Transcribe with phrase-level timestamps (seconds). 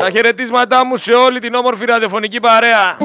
[0.00, 2.96] Τα χαιρετίσματά μου σε όλη την όμορφη ραδιοφωνική παρέα.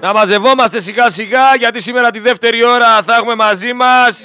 [0.00, 4.20] Να μαζευόμαστε σιγά σιγά γιατί σήμερα τη δεύτερη ώρα θα έχουμε μαζί μας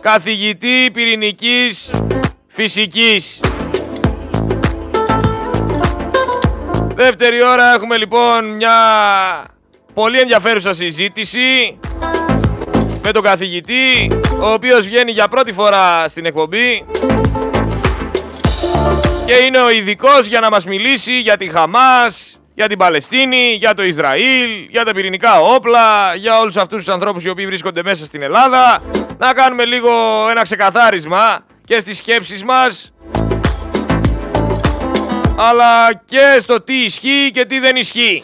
[0.00, 1.90] καθηγητή πυρηνικής
[2.46, 3.40] φυσικής.
[6.94, 8.76] Δεύτερη ώρα έχουμε λοιπόν μια
[9.94, 11.78] πολύ ενδιαφέρουσα συζήτηση
[13.02, 16.84] με τον καθηγητή, ο οποίος βγαίνει για πρώτη φορά στην εκπομπή
[19.26, 23.74] και είναι ο ειδικός για να μας μιλήσει για τη Χαμάς, για την Παλαιστίνη, για
[23.74, 28.04] το Ισραήλ, για τα πυρηνικά όπλα, για όλους αυτούς τους ανθρώπους οι οποίοι βρίσκονται μέσα
[28.04, 28.82] στην Ελλάδα.
[29.18, 29.90] Να κάνουμε λίγο
[30.30, 32.92] ένα ξεκαθάρισμα και στις σκέψεις μας,
[35.36, 38.22] αλλά και στο τι ισχύει και τι δεν ισχύει.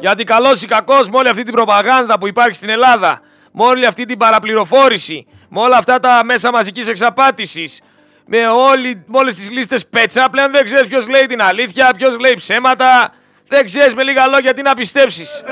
[0.00, 3.20] Γιατί καλός ή κακός με όλη αυτή την προπαγάνδα που υπάρχει στην Ελλάδα,
[3.52, 7.80] με όλη αυτή την παραπληροφόρηση, με όλα αυτά τα μέσα μαζικής εξαπάτησης,
[8.26, 12.18] με, όλη, με όλες τις λίστες πέτσα, πλέον δεν ξέρεις ποιος λέει την αλήθεια, ποιος
[12.18, 13.12] λέει ψέματα,
[13.48, 15.42] δεν ξέρεις με λίγα λόγια τι να πιστέψεις.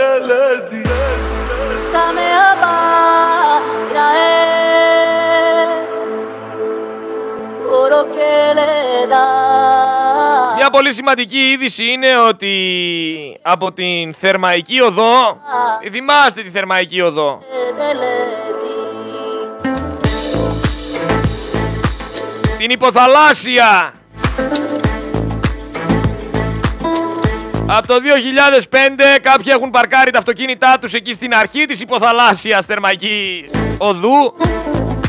[10.57, 12.55] Μια πολύ σημαντική είδηση είναι ότι
[13.43, 15.41] από την Θερμαϊκή Οδό,
[15.91, 17.43] θυμάστε τη Θερμαϊκή Οδό,
[22.65, 23.93] την υποθαλάσσια.
[27.67, 33.51] Από το 2005 κάποιοι έχουν παρκάρει τα αυτοκίνητά τους εκεί στην αρχή της υποθαλάσσιας θερμαϊκής
[33.79, 34.37] οδού,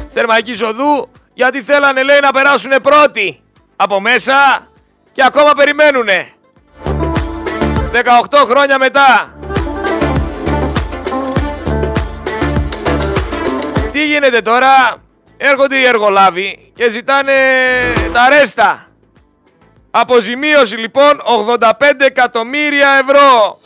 [0.08, 3.42] θερμαϊκής οδού, γιατί θέλανε λέει να περάσουν πρώτοι
[3.76, 4.67] από μέσα
[5.11, 6.33] και ακόμα περιμένουνε.
[8.31, 9.38] 18 χρόνια μετά.
[13.92, 14.95] Τι γίνεται τώρα,
[15.38, 17.34] έρχονται οι εργολάβοι και ζητάνε
[18.14, 18.88] τα ρέστα.
[19.92, 21.22] Αποζημίωση λοιπόν
[21.59, 23.59] 85 εκατομμύρια ευρώ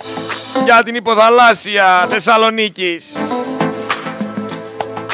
[0.64, 3.18] για την υποθαλάσσια Θεσσαλονίκης.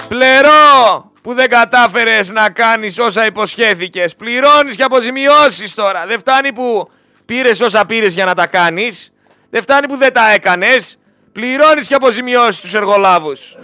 [0.07, 4.15] Πλερό που δεν κατάφερες να κάνεις όσα υποσχέθηκες.
[4.15, 6.05] Πληρώνεις και αποζημιώσεις τώρα.
[6.05, 6.89] Δεν φτάνει που
[7.25, 9.11] πήρες όσα πήρες για να τα κάνεις.
[9.49, 10.97] Δεν φτάνει που δεν τα έκανες.
[11.31, 13.55] Πληρώνεις και αποζημιώσεις τους εργολάβους.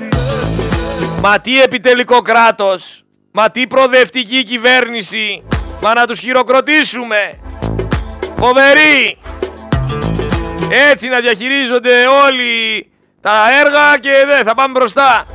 [1.22, 3.01] Μα τι επιτελικό κράτος.
[3.32, 5.44] Μα τι προοδευτική κυβέρνηση.
[5.82, 7.40] Μα να τους χειροκροτήσουμε.
[8.38, 9.18] Φοβερή.
[10.90, 11.94] Έτσι να διαχειρίζονται
[12.26, 12.88] όλοι
[13.22, 13.32] τα
[13.66, 15.26] έργα και δεν θα πάμε μπροστά.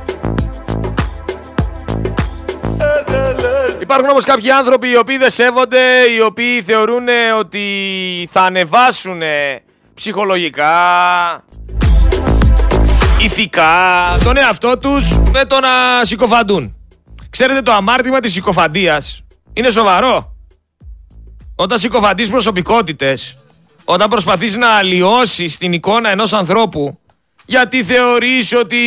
[3.81, 5.79] Υπάρχουν όμως κάποιοι άνθρωποι οι οποίοι δεν σέβονται,
[6.15, 7.07] οι οποίοι θεωρούν
[7.39, 9.21] ότι θα ανεβάσουν
[9.93, 10.73] ψυχολογικά,
[13.21, 13.73] ηθικά
[14.23, 16.76] τον εαυτό τους με το να συκοφαντούν.
[17.39, 19.21] Ξέρετε το αμάρτημα της συκοφαντίας
[19.53, 20.35] είναι σοβαρό.
[21.55, 23.37] Όταν συκοφαντείς προσωπικότητες,
[23.85, 26.99] όταν προσπαθείς να αλλοιώσεις την εικόνα ενός ανθρώπου,
[27.45, 28.77] γιατί θεωρείς ότι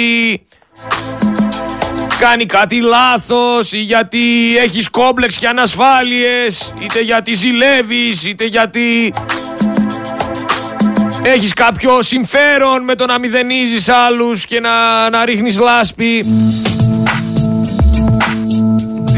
[2.19, 9.13] κάνει κάτι λάθος ή γιατί έχεις κόμπλεξ και ανασφάλειες είτε γιατί ζηλεύεις είτε γιατί
[11.23, 16.25] έχεις κάποιο συμφέρον με το να μηδενίζεις άλλους και να, να ρίχνεις λάσπη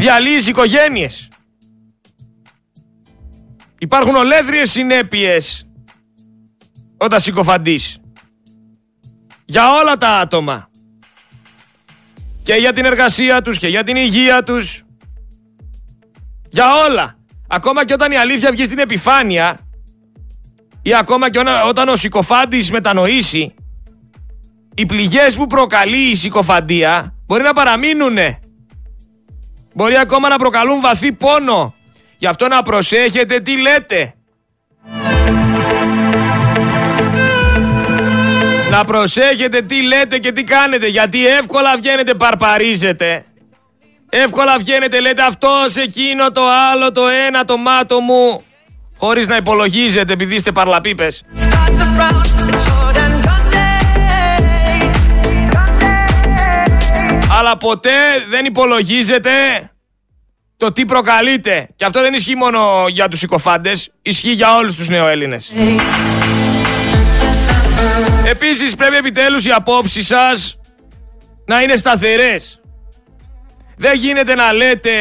[0.03, 1.27] διαλύεις οικογένειες
[3.77, 5.71] υπάρχουν ολέθριες συνέπειες
[6.97, 7.97] όταν συκοφαντείς
[9.45, 10.69] για όλα τα άτομα
[12.43, 14.83] και για την εργασία τους και για την υγεία τους.
[16.49, 17.17] Για όλα.
[17.47, 19.57] Ακόμα και όταν η αλήθεια βγει στην επιφάνεια
[20.81, 23.53] ή ακόμα και όταν ο συκοφάντης μετανοήσει
[24.75, 28.39] οι πληγές που προκαλεί η συκοφαντία μπορεί να παραμείνουνε.
[29.73, 31.73] Μπορεί ακόμα να προκαλούν βαθύ πόνο.
[32.17, 34.13] Γι' αυτό να προσέχετε τι λέτε.
[38.69, 43.25] Να προσέχετε τι λέτε και τι κάνετε, γιατί εύκολα βγαίνετε παρπαρίζετε.
[44.09, 46.41] Εύκολα βγαίνετε, λέτε αυτός, εκείνο, το
[46.71, 48.43] άλλο, το ένα, το μάτο μου.
[48.97, 51.23] Χωρίς να υπολογίζετε επειδή είστε παρλαπίπες.
[57.37, 57.89] Αλλά ποτέ
[58.29, 59.31] δεν υπολογίζετε
[60.57, 61.69] το τι προκαλείτε.
[61.75, 65.51] Και αυτό δεν ισχύει μόνο για τους συκοφάντες, ισχύει για όλους τους νεοέλληνες.
[68.25, 70.59] Επίσης πρέπει επιτέλους οι απόψεις σας
[71.45, 72.61] να είναι σταθερές.
[73.77, 74.91] Δεν γίνεται να λέτε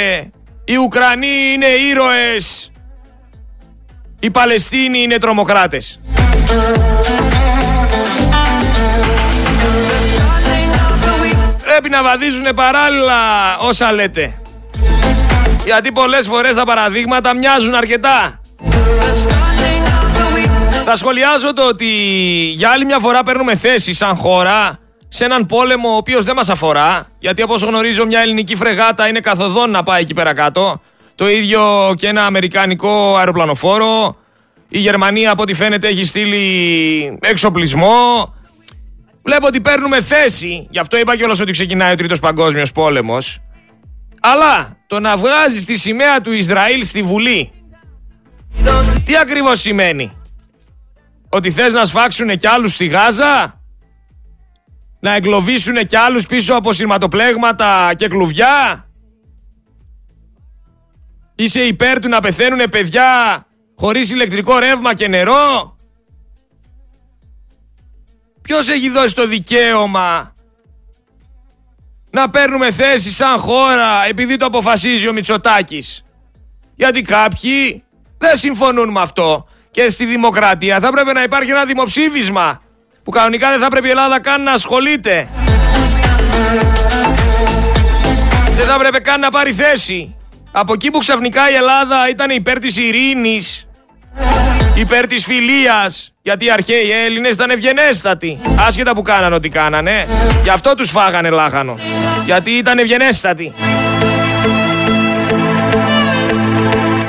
[0.64, 2.70] οι Ουκρανοί είναι ήρωες,
[4.20, 6.00] οι Παλαιστίνοι είναι τρομοκράτες.
[11.82, 13.14] Πρέπει να βαδίζουν παράλληλα
[13.58, 14.40] όσα λέτε.
[15.64, 18.40] Γιατί πολλές φορές τα παραδείγματα μοιάζουν αρκετά.
[20.84, 21.87] Θα σχολιάζω το ότι
[22.55, 26.50] για άλλη μια φορά παίρνουμε θέση σαν χώρα σε έναν πόλεμο ο οποίος δεν μας
[26.50, 27.06] αφορά.
[27.19, 30.81] Γιατί όπως γνωρίζω μια ελληνική φρεγάτα είναι καθοδόν να πάει εκεί πέρα κάτω.
[31.14, 34.17] Το ίδιο και ένα αμερικανικό αεροπλανοφόρο.
[34.69, 38.34] Η Γερμανία από ό,τι φαίνεται έχει στείλει εξοπλισμό.
[39.24, 40.66] Βλέπω ότι παίρνουμε θέση.
[40.70, 43.38] Γι' αυτό είπα κιόλας ότι ξεκινάει ο Τρίτος Παγκόσμιος Πόλεμος.
[44.20, 47.50] Αλλά το να βγάζεις τη σημαία του Ισραήλ στη Βουλή.
[49.04, 50.12] Τι ακριβώς σημαίνει;
[51.28, 53.60] Ότι θες να σφάξουν κι άλλους στη Γάζα;
[55.00, 58.86] Να εγκλωβίσουν κι άλλους πίσω από σειρματοπλέγματα και κλουβιά;
[61.34, 63.46] Είσαι υπέρ του να πεθαίνουν παιδιά
[63.76, 65.76] χωρίς ηλεκτρικό ρεύμα και νερό;
[68.42, 70.34] Ποιος έχει δώσει το δικαίωμα
[72.10, 76.04] να παίρνουμε θέση σαν χώρα επειδή το αποφασίζει ο Μητσοτάκης;
[76.74, 77.84] Γιατί κάποιοι
[78.18, 79.46] δεν συμφωνούν με αυτό.
[79.70, 82.60] Και στη δημοκρατία θα πρέπει να υπάρχει ένα δημοψήφισμα
[83.02, 85.28] που κανονικά δεν θα πρέπει η Ελλάδα καν να ασχολείται.
[88.56, 90.16] Δεν θα πρέπει καν να πάρει θέση.
[90.52, 93.66] Από εκεί που ξαφνικά η Ελλάδα ήταν υπέρ της ειρήνης,
[94.74, 98.38] υπέρ της φιλίας, γιατί οι αρχαίοι Έλληνες ήταν ευγενέστατοι.
[98.66, 100.06] Άσχετα που κάνανε ό,τι κάνανε,
[100.42, 101.78] γι' αυτό τους φάγανε λάχανο.
[102.24, 103.52] Γιατί ήταν ευγενέστατοι.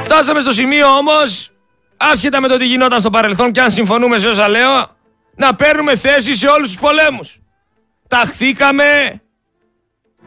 [0.04, 1.52] Φτάσαμε στο σημείο όμως,
[1.98, 4.88] άσχετα με το τι γινόταν στο παρελθόν και αν συμφωνούμε σε όσα λέω,
[5.36, 7.40] να παίρνουμε θέση σε όλους τους πολέμους.
[8.08, 9.22] Ταχθήκαμε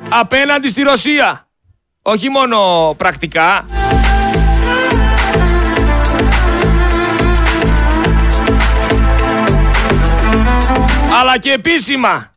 [0.09, 1.49] απέναντι στη Ρωσία.
[2.03, 3.67] Όχι μόνο πρακτικά.
[11.19, 12.31] Αλλά και επίσημα.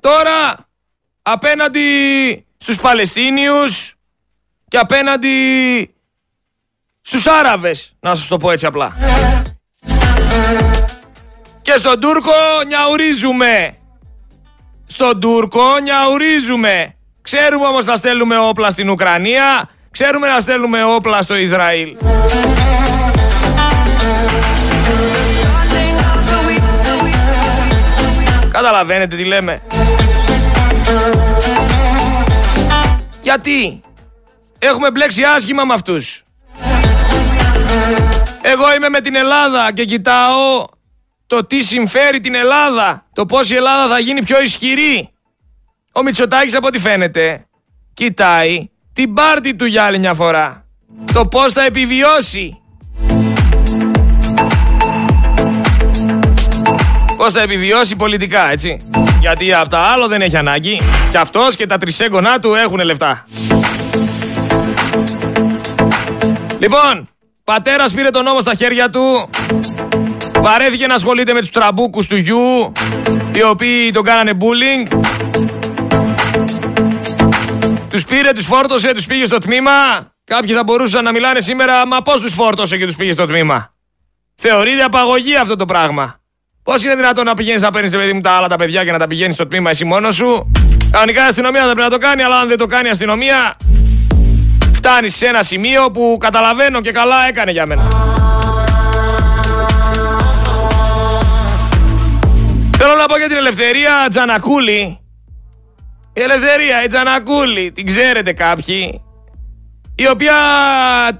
[0.00, 0.68] Τώρα
[1.22, 1.86] απέναντι
[2.58, 3.94] στους Παλαιστίνιους
[4.68, 5.36] και απέναντι
[7.00, 8.96] στους Άραβες, να σας το πω έτσι απλά.
[11.62, 12.32] Και στον Τούρκο
[12.66, 13.74] νιαουρίζουμε.
[14.86, 16.96] Στον Τούρκο νιαουρίζουμε.
[17.22, 21.96] Ξέρουμε όμως να στέλνουμε όπλα στην Ουκρανία, ξέρουμε να στέλνουμε όπλα στο Ισραήλ.
[28.54, 29.62] Καταλαβαίνετε τι λέμε.
[33.22, 33.82] Γιατί;
[34.58, 36.22] Έχουμε μπλέξει άσχημα με αυτούς.
[38.42, 40.64] Εγώ είμαι με την Ελλάδα και κοιτάω
[41.26, 43.06] το τι συμφέρει την Ελλάδα.
[43.12, 45.10] Το πώς η Ελλάδα θα γίνει πιο ισχυρή.
[45.92, 47.46] Ο Μητσοτάκης από ό,τι φαίνεται
[47.94, 50.64] κοιτάει την πάρτη του για άλλη μια φορά.
[51.12, 52.63] Το πώς θα επιβιώσει.
[57.16, 58.76] Πώς θα επιβιώσει πολιτικά, έτσι.
[59.20, 60.80] Γιατί από το άλλο δεν έχει ανάγκη.
[61.10, 63.26] Και αυτός και τα τρισέγγονά του έχουν λεφτά.
[66.58, 67.08] Λοιπόν,
[67.44, 69.30] πατέρας πήρε τον νόμο στα χέρια του.
[70.38, 72.72] Βαρέθηκε να ασχολείται με τους τραμπούκους του γιου,
[73.34, 75.02] οι οποίοι τον κάνανε bullying.
[77.88, 79.70] Τους πήρε, τους φόρτωσε, τους πήγε στο τμήμα.
[80.24, 83.74] Κάποιοι θα μπορούσαν να μιλάνε σήμερα, μα πώς τους φόρτωσε και τους πήγε στο τμήμα;
[84.34, 86.23] Θεωρείται απαγωγή αυτό το πράγμα.
[86.64, 88.98] Πώς είναι δυνατόν να πηγαίνεις να παίρνεις παιδί μου τα άλλα τα παιδιά και να
[88.98, 90.50] τα πηγαίνεις στο τμήμα εσύ μόνος σου;
[90.90, 93.56] Κανονικά η αστυνομία δεν πρέπει να το κάνει, αλλά αν δεν το κάνει η αστυνομία,
[94.72, 97.88] φτάνει σε ένα σημείο που καταλαβαίνω και καλά έκανε για μένα.
[102.76, 104.98] Θέλω να πω για την ελευθερία Τζανακούλη
[106.16, 109.02] η Ελευθερία, η Τζανακούλη, την ξέρετε κάποιοι,
[109.94, 110.34] η οποία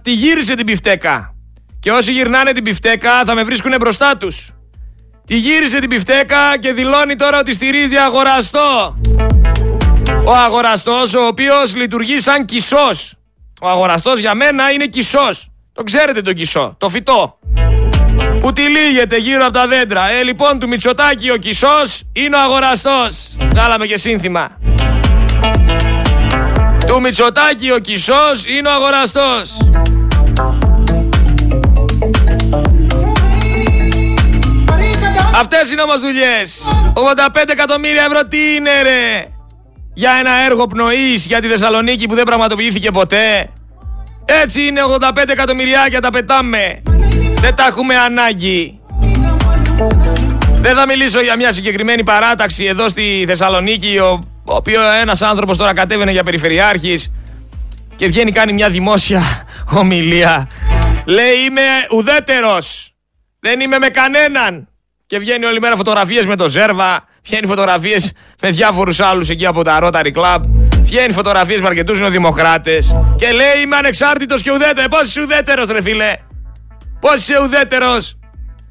[0.03, 1.35] τη γύρισε την πιφτέκα.
[1.81, 4.51] Και όσοι γυρνάνε την πιφτέκα θα με βρίσκουν μπροστά τους.
[5.27, 9.01] Τη γύρισε την πιφτέκα και δηλώνει τώρα ότι στηρίζει αγοραστό.
[10.25, 13.15] Ο αγοραστός ο οποίος λειτουργεί σαν κισός.
[13.61, 15.49] Ο αγοραστός για μένα είναι κισός.
[15.73, 17.39] Το ξέρετε το κισό, το φυτό.
[18.41, 20.11] Που τυλίγεται γύρω από τα δέντρα.
[20.11, 23.37] Ε, λοιπόν, του Μητσοτάκη ο κισός είναι ο αγοραστός.
[23.39, 24.59] Βγάλαμε και σύνθημα.
[26.87, 29.57] Του Μητσοτάκη ο Κισός είναι ο αγοραστός.
[35.37, 36.63] Αυτές είναι όμως δουλειές.
[36.95, 39.27] 85 εκατομμύρια ευρώ τι είναι ρε;
[39.95, 43.51] Για ένα έργο πνοής για τη Θεσσαλονίκη που δεν πραγματοποιήθηκε ποτέ.
[44.25, 46.83] Έτσι είναι 85 εκατομμυριάκια τα πετάμε.
[47.41, 48.81] Δεν τα έχουμε ανάγκη.
[50.61, 55.75] Δεν θα μιλήσω για μια συγκεκριμένη παράταξη εδώ στη Θεσσαλονίκη ο οποίος ένας άνθρωπος τώρα
[55.75, 57.13] κατέβαινε για περιφερειάρχης
[57.97, 59.23] και βγαίνει κάνει μια δημόσια
[59.81, 60.49] ομιλία.
[61.05, 62.95] Λέει είμαι ουδέτερος.
[63.41, 64.69] Δεν είμαι με κανέναν.
[65.07, 67.05] Και βγαίνει όλη μέρα φωτογραφίες με το Ζέρβα.
[67.25, 70.41] Βγαίνει φωτογραφίες με διάφορους άλλους εκεί από τα Rotary Club.
[70.83, 74.89] Βγαίνει φωτογραφίες με αρκετούς νεοδημοκράτες και λέει Είμαι ανεξάρτητος και ουδέτερος.
[74.89, 76.17] Πώς είσαι ουδέτερος, ρε φίλε;
[77.01, 78.19] Πώς είσαι ουδέτερος;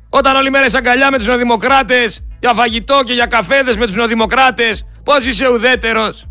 [0.09, 4.85] Όταν όλη μέρα αγκαλιά με τους νεοδημοκράτες για φαγητό και για καφέδες με τους νεοδημοκράτες.
[5.03, 6.25] Πώς είσαι ουδέτερος;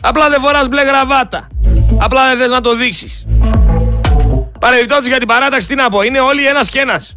[0.00, 1.46] Απλά δεν φοράς μπλε γραβάτα.
[2.00, 3.26] Απλά δεν θες να το δείξεις.
[4.60, 6.02] Παρεμπιπτόντως για την παράταξη, τι να πω.
[6.02, 7.16] Είναι όλοι ένας και ένας.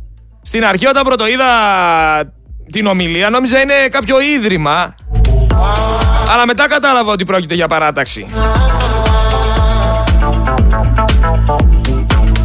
[0.50, 1.46] Στην αρχή, όταν πρώτο είδα
[2.72, 4.96] την ομιλία, νόμιζα είναι κάποιο ίδρυμα.
[6.29, 8.25] Αλλά μετά κατάλαβα ότι πρόκειται για παράταξη.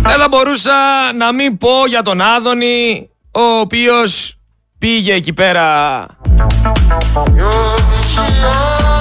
[0.03, 0.73] Δεν θα μπορούσα
[1.19, 4.39] να μην πω για τον Άδωνη, ο οποίος
[4.79, 6.07] πήγε εκεί πέρα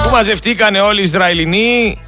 [0.02, 1.98] που μαζευτήκανε όλοι οι Ισραηλινοί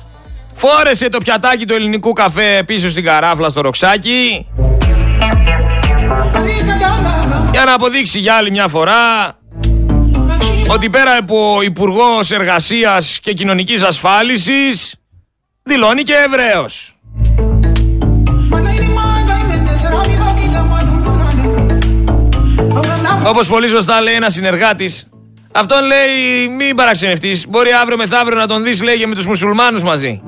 [0.54, 4.46] φόρεσε το πιατάκι του ελληνικού καφέ πίσω στην καράφλα στο ροξάκι
[7.56, 9.34] για να αποδείξει για άλλη μια φορά
[10.68, 14.94] ότι πέρα από Υπουργός Εργασίας και Κοινωνικής Ασφάλισης
[15.62, 16.66] δηλώνει και Εβραίο.
[23.26, 25.06] Όπως πολύ σωστά λέει ένας συνεργάτης,
[25.52, 27.46] αυτόν λέει μην παραξενευτείς.
[27.48, 30.22] Μπορεί αύριο μεθαύριο να τον δεις, λέγε με τους μουσουλμάνους μαζί.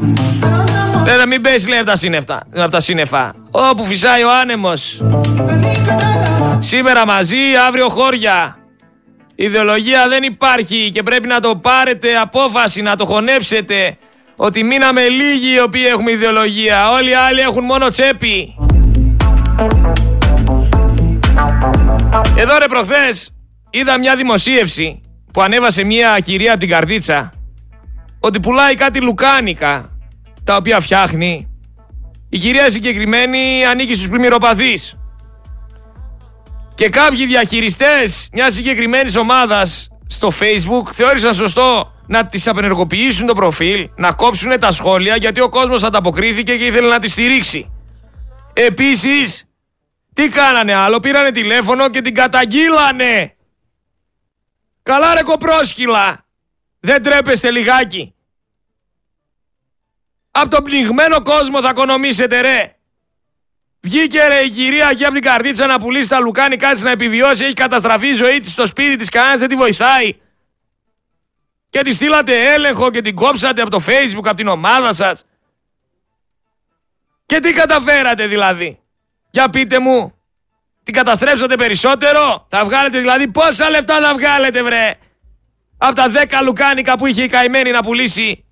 [1.04, 3.34] Δεν μην πέσει λέει από τα, σύννεφα, από τα σύννεφα.
[3.50, 5.00] Όπου φυσάει ο άνεμος.
[6.58, 8.58] Σήμερα μαζί, αύριο χώρια.
[9.34, 13.96] Ιδεολογία δεν υπάρχει και πρέπει να το πάρετε απόφαση, να το χωνέψετε.
[14.36, 16.90] Ότι μείναμε λίγοι οι οποίοι έχουμε ιδεολογία.
[16.90, 18.54] Όλοι οι άλλοι έχουν μόνο τσέπη.
[22.36, 23.30] Εδώ ρε προχθές
[23.70, 25.00] είδα μια δημοσίευση
[25.32, 27.32] που ανέβασε μια κυρία από την καρδίτσα
[28.20, 29.90] ότι πουλάει κάτι λουκάνικα
[30.44, 31.48] τα οποία φτιάχνει.
[32.28, 34.98] Η κυρία συγκεκριμένη ανήκει στους πλημμυροπαθείς.
[36.78, 43.90] Και κάποιοι διαχειριστές μιας συγκεκριμένης ομάδας στο facebook θεώρησαν σωστό να τις απενεργοποιήσουν το προφίλ,
[43.96, 47.70] να κόψουν τα σχόλια γιατί ο κόσμος ανταποκρίθηκε και ήθελε να τη στηρίξει.
[48.52, 49.44] Επίσης,
[50.12, 53.36] τι κάνανε άλλο, πήρανε τηλέφωνο και την καταγγείλανε.
[54.82, 56.24] Καλά ρε κοπρόσκυλα,
[56.80, 58.14] δεν τρέπεστε λιγάκι.
[60.30, 62.77] Από τον πνιγμένο κόσμο θα οικονομήσετε ρε.
[63.80, 67.44] Βγήκε ρε η κυρία εκεί από την καρδίτσα να πουλήσει τα λουκάνι, κάτι να επιβιώσει.
[67.44, 70.12] Έχει καταστραφεί η ζωή της στο σπίτι της, κανένας δεν τη βοηθάει.
[71.68, 75.24] Και τη στείλατε έλεγχο και την κόψατε από το facebook, από την ομάδα σας.
[77.26, 78.80] Και τι καταφέρατε δηλαδή;
[79.30, 80.12] Για πείτε μου.
[80.82, 84.94] Την καταστρέψατε περισσότερο; Θα βγάλετε δηλαδή πόσα λεπτά θα βγάλετε βρε;
[85.78, 88.44] Από τα 10 λουκάνικα που είχε η καημένη να πουλήσει.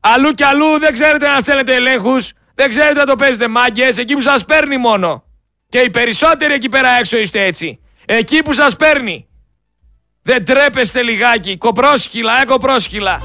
[0.00, 2.32] Αλλού κι αλλού δεν ξέρετε να στέλνετε ελέγχους.
[2.58, 5.24] Δεν ξέρετε να το παίζετε μάγκες, εκεί που σας παίρνει μόνο.
[5.68, 7.80] Και οι περισσότεροι εκεί πέρα έξω είστε έτσι.
[8.06, 9.26] Εκεί που σας παίρνει.
[10.22, 11.56] Δεν τρέπεστε λιγάκι.
[11.56, 13.22] Κοπρόσχυλα, ε κοπρόσχυλα.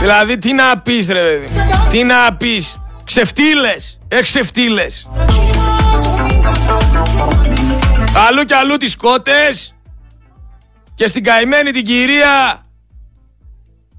[0.00, 1.48] Δηλαδή τι να πεις ρε παιδί
[1.90, 5.08] Τι να πεις Ξεφτύλες Εξεφτύλες
[8.16, 9.74] Αλλού και αλλού τις κότες.
[10.94, 12.62] Και στην καημένη την κυρία.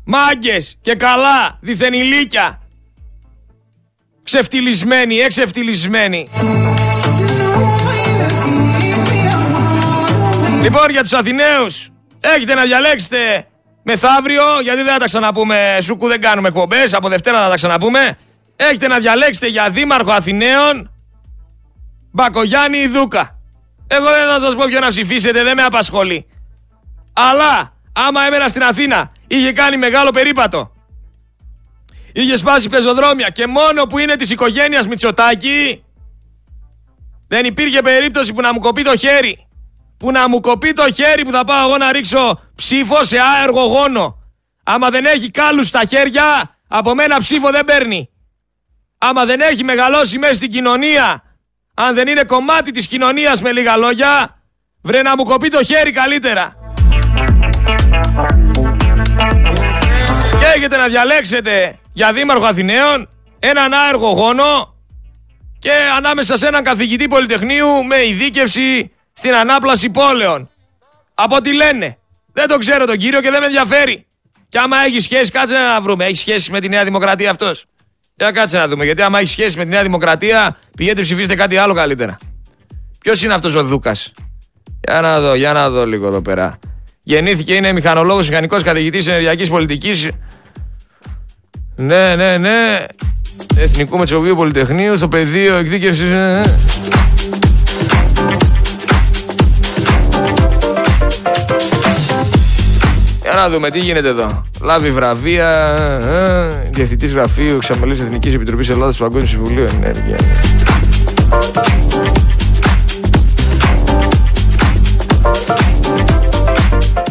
[0.06, 2.62] Μάγκες και καλά διθενηλίκια.
[4.24, 6.28] Ξεφτυλισμένοι, εξεφτυλισμένοι.
[10.62, 11.90] Λοιπόν για τους Αθηναίους
[12.20, 13.48] έχετε να διαλέξετε
[13.84, 15.78] μεθαύριο γιατί δεν θα τα ξαναπούμε.
[15.82, 18.18] Σούκου δεν κάνουμε εκπομπές από Δευτέρα θα τα ξαναπούμε.
[18.56, 20.92] Έχετε να διαλέξετε για Δήμαρχο Αθηναίων
[22.12, 23.39] Μπακογιάννη Δούκα
[23.92, 26.28] εγώ δεν θα σας πω ποιο να ψηφίσετε, δεν με απασχολεί.
[27.14, 30.72] Αλλά, άμα έμενα στην Αθήνα, είχε κάνει μεγάλο περίπατο.
[32.14, 35.84] Είχε σπάσει πεζοδρόμια και μόνο που είναι της οικογένειας Μητσοτάκη,
[37.28, 39.48] δεν υπήρχε περίπτωση που να μου κοπεί το χέρι.
[39.98, 43.62] Που να μου κοπεί το χέρι που θα πάω εγώ να ρίξω ψήφο σε άεργο
[43.64, 44.18] γόνο.
[44.64, 48.10] Άμα δεν έχει κάλους στα χέρια, από μένα ψήφο δεν παίρνει.
[48.98, 51.24] Άμα δεν έχει μεγαλώσει μέσα στην κοινωνία
[51.82, 54.42] αν δεν είναι κομμάτι της κοινωνίας με λίγα λόγια,
[54.82, 56.54] βρε να μου κοπεί το χέρι καλύτερα.
[60.40, 63.10] Και έχετε να διαλέξετε για Δήμαρχο Αθηναίων
[63.40, 64.76] έναν άεργο γόνο
[65.60, 70.50] και ανάμεσα σε έναν καθηγητή Πολυτεχνείου με ειδίκευση στην ανάπλαση πόλεων.
[71.14, 71.98] Από ό,τι λένε.
[72.34, 74.06] Δεν το ξέρω τον κύριο και δεν με ενδιαφέρει.
[74.50, 76.06] Και άμα έχει σχέση, κάτσε να βρούμε.
[76.06, 77.66] Έχει σχέση με τη Νέα Δημοκρατία αυτός.
[78.20, 78.86] Για κάτσε να δούμε.
[78.86, 82.18] Γιατί άμα έχει σχέση με τη Νέα Δημοκρατία, πηγαίνετε ψηφίστε κάτι άλλο καλύτερα.
[83.02, 84.14] Ποιος είναι αυτός ο Δούκας;
[84.88, 86.60] Για να δω, για να δω λίγο εδώ πέρα.
[87.04, 90.10] Γεννήθηκε, είναι μηχανολόγος, μηχανικός καθηγητής ενεργειακής πολιτικής.
[91.76, 92.86] Ναι, ναι, ναι.
[93.58, 96.10] Εθνικού Μετσοβίου Πολυτεχνείου στο πεδίο εκδίκευσης.
[103.40, 104.44] Να δούμε τι γίνεται εδώ.
[104.62, 105.50] Λάβει βραβεία.
[106.02, 110.18] Ε, Διευθυντής γραφείου Εξαμελή Εθνικής Επιτροπής Ελλάδα του Παγκόσμιου Συμβουλίου Ενέργεια.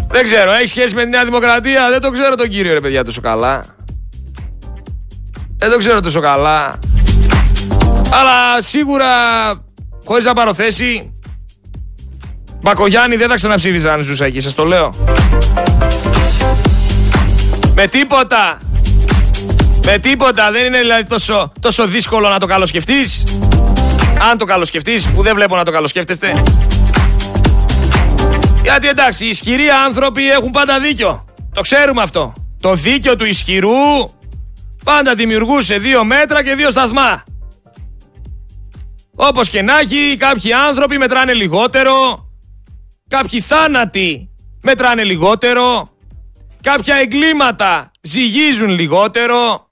[0.09, 3.05] Δεν ξέρω, έχει σχέση με τη Νέα Δημοκρατία; Δεν το ξέρω τον κύριο ρε παιδιά
[3.05, 3.65] τόσο καλά.
[5.57, 6.79] Δεν το ξέρω τόσο καλά.
[8.11, 9.07] Αλλά σίγουρα,
[10.05, 11.13] χωρίς να πάρω θέση,
[12.63, 14.95] Μπακογιάννη δεν θα ξαναψήφιζα αν ζούσα εκεί, σας το λέω.
[17.81, 18.61] Με τίποτα.
[19.85, 20.51] Με τίποτα.
[20.51, 23.25] Δεν είναι δηλαδή τόσο, τόσο δύσκολο να το καλοσκεφτείς.
[24.31, 26.43] Αν το καλοσκεφτείς, που δεν βλέπω να το καλοσκέφτεστε.
[28.63, 31.25] Γιατί εντάξει, οι ισχυροί άνθρωποι έχουν πάντα δίκιο.
[31.53, 32.33] Το ξέρουμε αυτό.
[32.61, 34.09] Το δίκιο του ισχυρού
[34.85, 37.25] πάντα δημιουργούσε δύο μέτρα και δύο σταθμά.
[39.15, 42.27] Όπως και να έχει, κάποιοι άνθρωποι μετράνε λιγότερο,
[43.09, 44.31] κάποιοι θάνατοι
[44.63, 45.89] μετράνε λιγότερο,
[46.71, 49.71] κάποια εγκλήματα ζυγίζουν λιγότερο,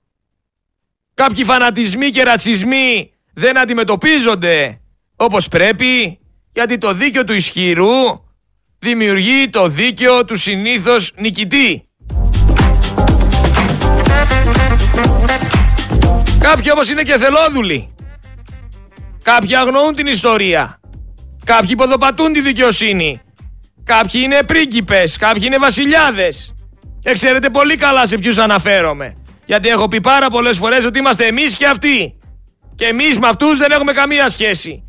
[1.14, 4.80] κάποιοι φανατισμοί και ρατσισμοί δεν αντιμετωπίζονται
[5.16, 6.18] όπως πρέπει,
[6.52, 7.90] γιατί το δίκαιο του ισχυρού
[8.78, 11.88] δημιουργεί το δίκαιο του συνήθως νικητή.
[16.38, 17.94] Κάποιοι όμως είναι και θελόδουλοι.
[19.22, 20.80] Κάποιοι αγνοούν την ιστορία.
[21.44, 23.20] Κάποιοι ποδοπατούν τη δικαιοσύνη.
[23.84, 26.55] Κάποιοι είναι πρίγκιπες, κάποιοι είναι βασιλιάδες.
[27.06, 29.16] Και ξέρετε πολύ καλά σε ποιους αναφέρομαι.
[29.44, 32.18] Γιατί έχω πει πάρα πολλές φορές ότι είμαστε εμείς και αυτοί.
[32.74, 34.86] Και εμείς με αυτούς δεν έχουμε καμία σχέση.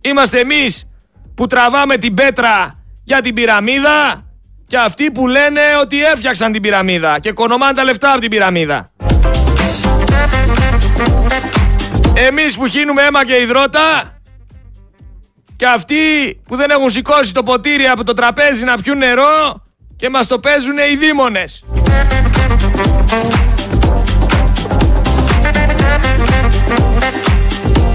[0.00, 0.84] Είμαστε εμείς
[1.34, 4.24] που τραβάμε την πέτρα για την πυραμίδα
[4.66, 8.90] και αυτοί που λένε ότι έφτιαξαν την πυραμίδα και κονομάνε τα λεφτά από την πυραμίδα.
[12.14, 14.18] Εμείς που χύνουμε αίμα και υδρότα
[15.56, 15.96] και αυτοί
[16.46, 19.65] που δεν έχουν σηκώσει το ποτήρι από το τραπέζι να πιούν νερό
[19.96, 21.64] και μας το παίζουν οι δήμονες.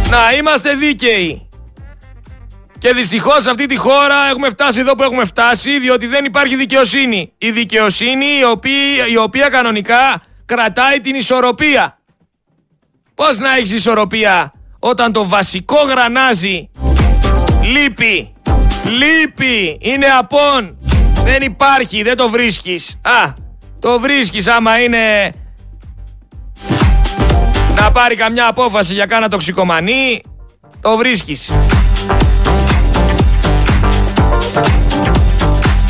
[0.09, 1.49] Να είμαστε δίκαιοι.
[2.77, 6.55] Και δυστυχώς σε αυτή τη χώρα έχουμε φτάσει εδώ που έχουμε φτάσει, διότι δεν υπάρχει
[6.55, 7.33] δικαιοσύνη.
[7.37, 11.99] Η δικαιοσύνη η οποία, η οποία κανονικά κρατάει την ισορροπία.
[13.15, 16.69] Πώς να έχεις ισορροπία όταν το βασικό γρανάζι
[17.61, 18.33] λείπει.
[18.85, 19.77] Λείπει.
[19.81, 20.77] Είναι απόν.
[21.23, 22.03] Δεν υπάρχει.
[22.03, 22.99] Δεν το βρίσκεις.
[23.01, 23.33] Α,
[23.79, 25.31] το βρίσκεις άμα είναι
[27.75, 30.21] να πάρει καμιά απόφαση για κάνα τοξικομανή.
[30.81, 31.51] Το βρίσκεις.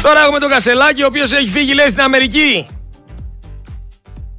[0.01, 2.67] Τώρα έχουμε τον Κασελάκη ο οποίος έχει φύγει λέει στην Αμερική.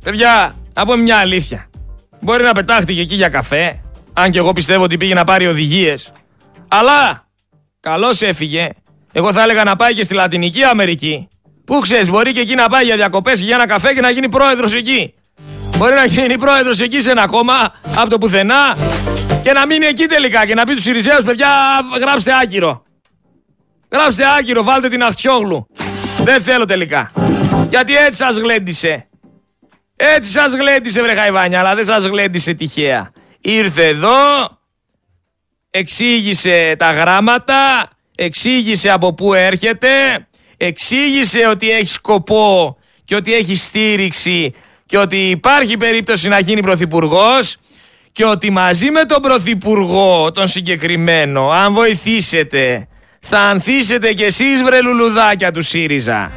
[0.05, 1.67] Παιδιά, από μια αλήθεια.
[2.21, 6.13] Μπορεί να πετάχτηκε εκεί για καφέ, αν και εγώ πιστεύω ότι πήγε να πάρει οδηγίες.
[6.69, 7.27] Αλλά,
[7.81, 8.69] καλώς έφυγε.
[9.13, 11.29] Εγώ θα έλεγα να πάει και στη Λατινική Αμερική.
[11.65, 14.11] Πού ξέρεις, μπορεί και εκεί να πάει για διακοπές και για ένα καφέ και να
[14.11, 15.15] γίνει πρόεδρος εκεί.
[15.77, 18.77] Μπορεί να γίνει πρόεδρος εκεί σε ένα κόμμα από το πουθενά
[19.43, 21.49] και να μείνει εκεί τελικά και να πει του Σιριζέου, παιδιά,
[22.01, 22.83] γράψτε άκυρο.
[23.91, 25.67] Γράψτε άκυρο, βάλτε την Αχτιόγλου.
[26.25, 27.11] Δεν θέλω τελικά.
[27.69, 29.09] Γιατί έτσι σας γλέντισε.
[29.97, 33.13] Έτσι σας γλέντισε βρε Χαϊβάνια, αλλά δεν σας γλέντισε τυχαία.
[33.41, 34.15] Ήρθε εδώ,
[35.71, 39.89] εξήγησε τα γράμματα, εξήγησε από πού έρχεται,
[40.57, 44.55] εξήγησε ότι έχει σκοπό και ότι έχει στήριξη
[44.87, 47.57] και ότι υπάρχει περίπτωση να γίνει πρωθυπουργός
[48.13, 52.87] και ότι μαζί με τον πρωθυπουργό τον συγκεκριμένο, αν βοηθήσετε
[53.25, 56.33] θα ανθίσετε κι εσείς βρε λουλουδάκια του ΣΥΡΙΖΑ.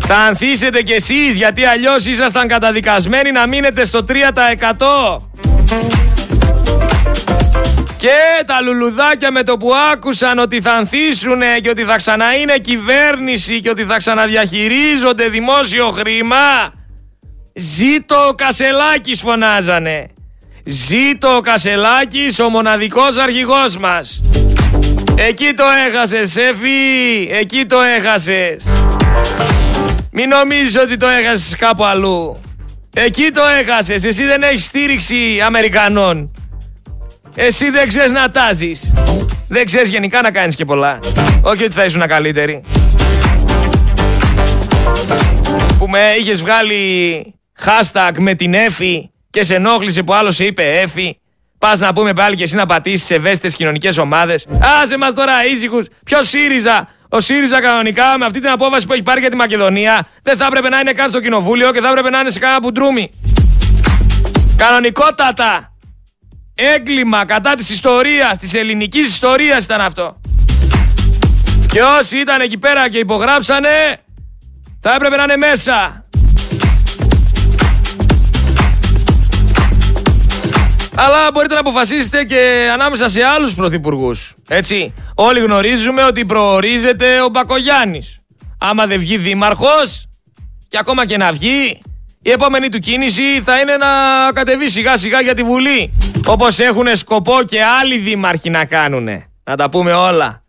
[0.00, 4.14] Θα ανθίσετε κι εσείς γιατί αλλιώς ήσασταν καταδικασμένοι να μείνετε στο 3%.
[7.98, 13.60] Και τα λουλουδάκια με το που άκουσαν ότι θα ανθίσουνε και ότι θα ξαναείνε κυβέρνηση
[13.60, 16.72] και ότι θα ξαναδιαχειρίζονται δημόσιο χρήμα.
[17.54, 20.08] Ζήτω ο Κασελάκης φωνάζανε.
[20.64, 24.20] Ζήτω ο Κασελάκης, ο μοναδικός αρχηγός μας.
[25.16, 28.64] Εκεί το έχασες, Εφη, εκεί το έχασες.
[30.12, 32.40] Μην νομίζεις ότι το έχασες κάπου αλλού.
[32.94, 36.30] Εκεί το έχασες, εσύ δεν έχεις στήριξη Αμερικανών.
[37.34, 38.94] Εσύ δεν ξέρεις να τάζεις.
[39.48, 40.98] Δεν ξέρεις γενικά να κάνεις και πολλά.
[41.42, 42.64] Όχι ότι θα ήσουν καλύτερη.
[45.78, 50.80] Που με είχες βγάλει hashtag με την Εφη και σε ενόχλησε που άλλος σε είπε
[50.80, 51.18] έφη.
[51.58, 54.46] Πας να πούμε πάλι και εσύ να πατήσεις σε ευαίσθητες κοινωνικές ομάδες.
[54.82, 55.86] Άσε μας τώρα ήσυχους.
[56.04, 60.06] Ποιος ΣΥΡΙΖΑ; Ο ΣΥΡΙΖΑ κανονικά με αυτή την απόφαση που έχει πάρει για τη Μακεδονία
[60.22, 62.58] δεν θα έπρεπε να είναι καν στο κοινοβούλιο και θα έπρεπε να είναι σε κάνα
[62.60, 63.10] μπουντρούμι.
[64.56, 65.72] Κανονικότατα.
[66.60, 70.20] Έγκλημα κατά της ιστορίας, της ελληνικής ιστορίας ήταν αυτό.
[71.72, 73.68] Και όσοι ήταν εκεί πέρα και υπογράψανε,
[74.80, 76.04] θα έπρεπε να είναι μέσα.
[80.94, 84.34] Αλλά μπορείτε να αποφασίσετε και ανάμεσα σε άλλους πρωθυπουργούς.
[84.48, 88.18] Έτσι, όλοι γνωρίζουμε ότι προορίζεται ο Μπακογιάννης.
[88.58, 90.08] Άμα δεν βγει δήμαρχος,
[90.68, 91.80] και ακόμα και να βγει,
[92.22, 93.86] η επόμενη του κίνηση θα είναι να
[94.32, 95.90] κατεβεί σιγά σιγά για τη Βουλή.
[96.30, 99.26] Όπως έχουν σκοπό και άλλοι δήμαρχοι να κάνουνε.
[99.44, 100.42] Να τα πούμε όλα.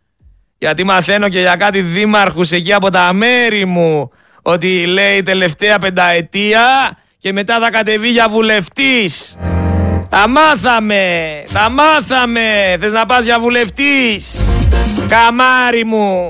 [0.58, 4.12] Γιατί μαθαίνω και για κάτι δήμαρχους εκεί από τα μέρη μου
[4.42, 6.62] ότι λέει τελευταία πενταετία
[7.18, 9.36] και μετά θα κατεβεί για βουλευτής.
[10.10, 11.04] Τα μάθαμε,
[11.54, 12.78] τα μάθαμε.
[12.80, 14.42] Θες να πας για βουλευτής.
[15.08, 16.30] Καμάρι μου.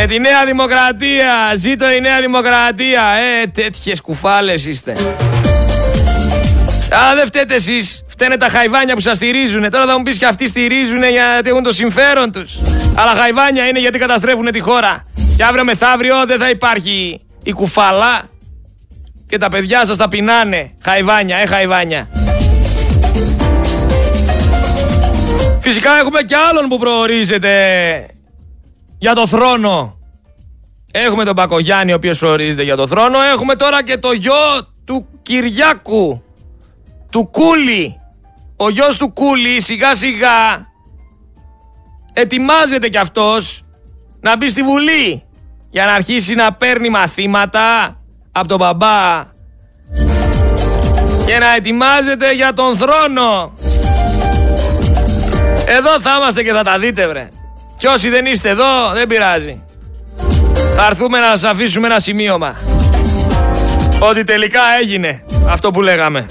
[0.00, 3.02] Με τη Νέα Δημοκρατία, ζήτω η Νέα Δημοκρατία.
[3.42, 4.90] Ε, τέτοιες κουφάλες είστε.
[6.94, 8.04] Α, δεν φταίτε εσείς.
[8.08, 9.70] Φταίνε τα χαϊβάνια που σας στηρίζουν.
[9.70, 12.60] Τώρα θα μου πεις και αυτοί στηρίζουν γιατί έχουν το συμφέρον τους.
[12.94, 15.06] Αλλά χαϊβάνια είναι γιατί καταστρέφουν τη χώρα.
[15.36, 18.22] Και αύριο μεθαύριο δεν θα υπάρχει η κουφάλα.
[19.26, 20.74] Και τα παιδιά σας τα πεινάνε.
[20.84, 22.08] Χαϊβάνια, ε χαϊβάνια.
[25.60, 27.50] Φυσικά έχουμε και άλλον που προορίζεται
[28.98, 29.98] για το θρόνο.
[30.90, 33.18] Έχουμε τον Πακογιάννη ο οποίος προορίζεται για το θρόνο.
[33.32, 34.34] Έχουμε τώρα και το γιο
[34.84, 36.22] του Κυριάκου.
[37.10, 38.00] Του Κούλη.
[38.56, 40.66] Ο γιος του Κούλη σιγά σιγά
[42.12, 43.64] ετοιμάζεται κι αυτός
[44.20, 45.22] να μπει στη Βουλή
[45.70, 47.96] για να αρχίσει να παίρνει μαθήματα
[48.32, 49.24] από τον μπαμπά
[51.26, 53.52] και να ετοιμάζεται για τον θρόνο.
[55.66, 57.28] Εδώ θα είμαστε και θα τα δείτε βρε.
[57.76, 59.64] Και όσοι δεν είστε εδώ δεν πειράζει.
[60.76, 62.54] Θα έρθουμε να σας αφήσουμε ένα σημείωμα.
[64.00, 66.26] Ότι τελικά έγινε αυτό που λέγαμε.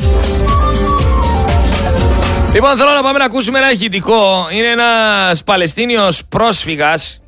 [2.53, 4.47] Λοιπόν, θέλω να πάμε να ακούσουμε ένα ηχητικό.
[4.51, 7.21] Είναι ένας Παλαιστίνιος πρόσφυγας.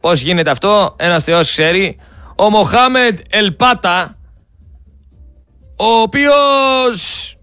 [0.00, 1.98] Πώς γίνεται αυτό, ένας θεός ξέρει
[2.36, 4.16] ο Μοχάμεντ Ελπάτα,
[5.76, 7.34] ο οποίος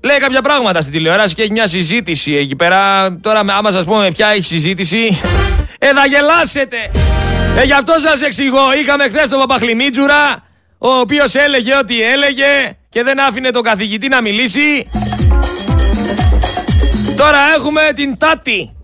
[0.00, 3.12] λέει κάποια πράγματα στην τηλεόραση και έχει μια συζήτηση εκεί πέρα.
[3.20, 5.20] Τώρα, άμα σας πούμε ποια έχει συζήτηση,
[5.84, 6.90] ε, θα γελάσετε.
[7.58, 8.72] Ε, γι' αυτό σας εξηγώ.
[8.80, 10.42] Είχαμε χθες τον Παπαχλημίτζουρα,
[10.78, 14.88] ο οποίος έλεγε ό,τι έλεγε και δεν άφηνε τον καθηγητή να μιλήσει.
[17.16, 18.76] Τώρα έχουμε την Τάτη.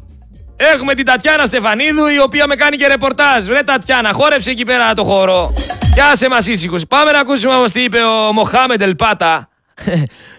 [0.56, 3.46] Έχουμε την Τατιάνα Στεφανίδου η οποία με κάνει και ρεπορτάζ.
[3.46, 5.52] Ρε Τατιάνα, χόρεψε εκεί πέρα το χώρο.
[5.94, 6.86] Κι άσε μας ήσυχους.
[6.86, 9.48] Πάμε να ακούσουμε όμως τι είπε ο Μοχάμεντ Ελπάτα.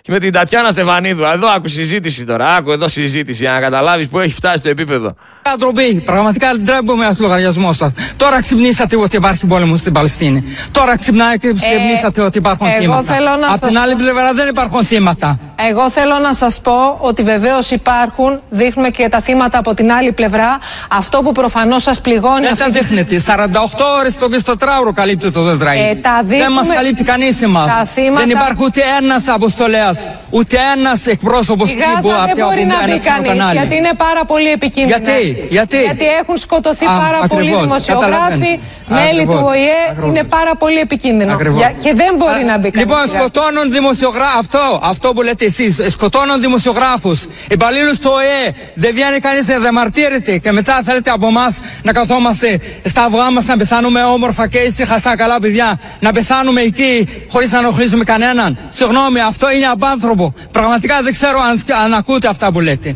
[0.02, 1.24] και με την Τατιάνα Στεφανίδου.
[1.24, 2.56] Εδώ άκου συζήτηση τώρα.
[2.56, 5.16] Άκου εδώ συζήτηση για να καταλάβεις που έχει φτάσει το επίπεδο.
[5.58, 6.02] Ντροπή.
[6.06, 7.92] Πραγματικά ντρέπομαι από το λογαριασμό σας.
[8.18, 10.44] Τώρα ξυπνήσατε ότι υπάρχει πόλεμο στην Παλαιστίνη.
[10.72, 13.14] Τώρα ξυπνάει και ξυπνήσατε ότι υπάρχουν θύματα.
[13.54, 15.40] Από την άλλη πλευρά δεν υπάρχουν θύματα.
[15.68, 20.12] Εγώ θέλω να σας πω ότι βεβαίως υπάρχουν, δείχνουμε και τα θύματα από την άλλη
[20.12, 20.58] πλευρά.
[20.90, 22.46] Αυτό που προφανώς σας πληγώνει.
[22.46, 23.20] Δεν τα δείχνετε.
[23.20, 25.82] 48 ώρες το τράουρο καλύπτει το Ισραήλ.
[25.82, 27.72] Ε, Δεν μας καλύπτει κανείς εμάς.
[27.94, 28.20] Θύματα...
[28.20, 33.52] Δεν υπάρχει ούτε ένας αποστολέας, ούτε ένας εκπρόσωπος τύπου από την μπορεί να μπει κανείς.
[33.52, 34.98] Γιατί είναι πάρα πολύ επικίνδυνο.
[35.04, 40.08] Γιατί, γιατί; γιατί; Έχουν σκοτωθεί Α, πάρα πολλοί δημοσιογράφοι, μέλη του ΟΗΕ.
[40.08, 41.38] Είναι πάρα πολύ επικίνδυνο.
[41.78, 42.90] Και δεν μπορεί να μπει κανείς.
[42.90, 44.38] Λοιπόν, σκοτώνουν δημοσιογράφου.
[44.40, 45.80] Αυτό, αυτό που λέτε εσείς.
[45.88, 47.26] Σκοτώνουν δημοσιογράφους.
[47.50, 48.56] Υπαλλήλους του ΟΗΕ.
[48.74, 50.38] Δεν βγαίνει κανείς να διαμαρτύρεται.
[50.38, 55.00] Και μετά θέλετε από εμάς να καθόμαστε στα αυγά μας να πεθάνουμε όμορφα και ήσυχα
[55.00, 55.80] σαν καλά παιδιά.
[56.00, 58.58] Να πεθάνουμε εκεί χωρίς να ενοχλήσουμε κανέναν.
[58.70, 60.34] Συγγνώμη, αυτό είναι απάνθρωπο.
[60.52, 62.96] Πραγματικά δεν ξέρω αν, αν ακούτε αυτά που λέτε.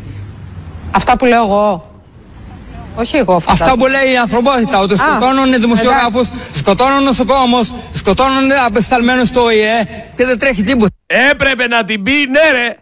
[0.95, 1.92] Αυτά που λέω εγώ.
[2.95, 3.51] Όχι εγώ αυτά.
[3.51, 7.59] Αυτά που λέει η ανθρωπότητα, ότι σκοτώνουν δημοσιογράφους, σκοτώνουν νοσοκόμου,
[7.93, 10.95] σκοτώνουν απεσταλμένους στο ΟΗΕ και δεν τρέχει τίποτα.
[11.31, 12.77] Έπρεπε να την πει, ναι, ρε.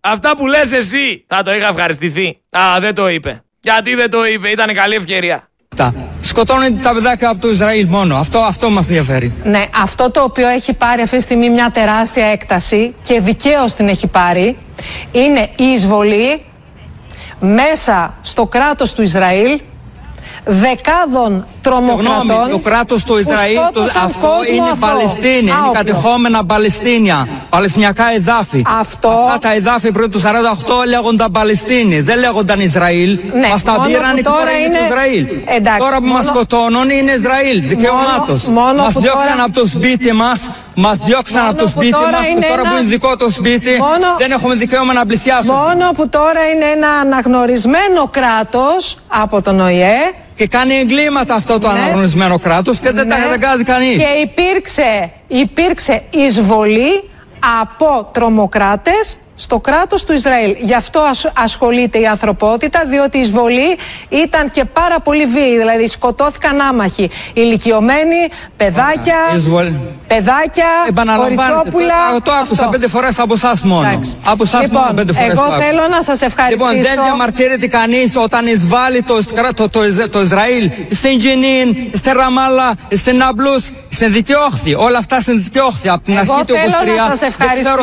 [0.00, 2.38] Αυτά που λες εσύ θα το είχα ευχαριστηθεί.
[2.50, 3.42] Α, δεν το είπε.
[3.60, 5.48] Γιατί δεν το είπε, ήταν καλή ευκαιρία.
[6.20, 8.16] Σκοτώνουν τα παιδάκια από το Ισραήλ μόνο.
[8.16, 9.32] Αυτό, αυτό μας ενδιαφέρει.
[9.44, 13.88] Ναι, αυτό το οποίο έχει πάρει αυτή τη στιγμή μια τεράστια έκταση και δικαίως την
[13.88, 14.56] έχει πάρει
[15.12, 16.40] είναι η εισβολή
[17.44, 19.60] μέσα στο κράτος του Ισραήλ
[20.44, 22.50] δεκάδων τρομοκρατών.
[22.50, 24.86] το κράτος του Ισραήλ, το, αυτό είναι αυτό.
[24.86, 25.38] Παλαιστίνη.
[25.38, 27.28] Είναι κατεχόμενα Παλαιστίνια.
[27.50, 28.64] Παλαιστινιακά εδάφη.
[28.80, 29.08] Αυτό.
[29.08, 30.20] Αυτά τα εδάφη πριν το
[30.84, 32.00] 48 λέγονταν Παλαιστίνη.
[32.00, 33.18] Δεν λέγονταν Ισραήλ.
[33.32, 35.26] Ναι, μας τα πήραν και τώρα είναι Ισραήλ.
[35.44, 36.14] Εντάξει, τώρα που μόνο...
[36.14, 37.62] μα σκοτώνουν είναι Ισραήλ.
[37.68, 38.32] Δικαιωμάτω.
[38.76, 39.42] Μας διώξαν τώρα...
[39.44, 40.50] από το σπίτι μας.
[40.74, 42.26] Μας διώξαν από το σπίτι μας.
[42.40, 44.14] Και τώρα που είναι δικό το σπίτι μόνο...
[44.18, 45.52] δεν έχουμε δικαίωμα να πλησιάσουμε.
[45.52, 51.72] Μόνο που τώρα είναι ένα αναγνωρισμένο κράτος από τον ΟΗΕ και κάνει εγκλήματα αυτό το
[51.72, 51.78] ναι.
[51.78, 53.14] αναγνωρισμένο κράτος και δεν ναι.
[53.14, 53.96] τα καταγκάζει κανείς.
[53.96, 57.10] Και υπήρξε υπήρξε εισβολή
[57.60, 60.56] από τρομοκράτες στο κράτος του Ισραήλ.
[60.60, 61.00] Γι' αυτό
[61.44, 63.78] ασχολείται η ανθρωπότητα, διότι η εισβολή
[64.08, 65.58] ήταν και πάρα πολύ βίαιη.
[65.58, 68.20] Δηλαδή σκοτώθηκαν άμαχοι, ηλικιωμένοι,
[68.56, 69.20] παιδάκια,
[70.06, 70.70] παιδάκια,
[71.16, 71.94] κοριτσόπουλα.
[72.12, 74.00] Το, το άκουσα πέντε φορές από εσάς μόνο.
[74.24, 76.70] Από εσάς λοιπόν, μόνο πέντε φορές Εγώ θέλω να σας ευχαριστήσω.
[76.70, 79.18] Λοιπόν, δεν διαμαρτύρεται κανείς όταν εισβάλλει το,
[79.54, 84.74] το, το, το Ισραήλ στην Τζινίν, στην Ραμάλα, στην Ναμπλούς, στην Δικαιόχθη.
[84.74, 85.88] Όλα αυτά στην Δικαιόχθη.
[85.88, 86.56] Από την αρχή του 23,
[87.38, 87.82] δεν ξέρω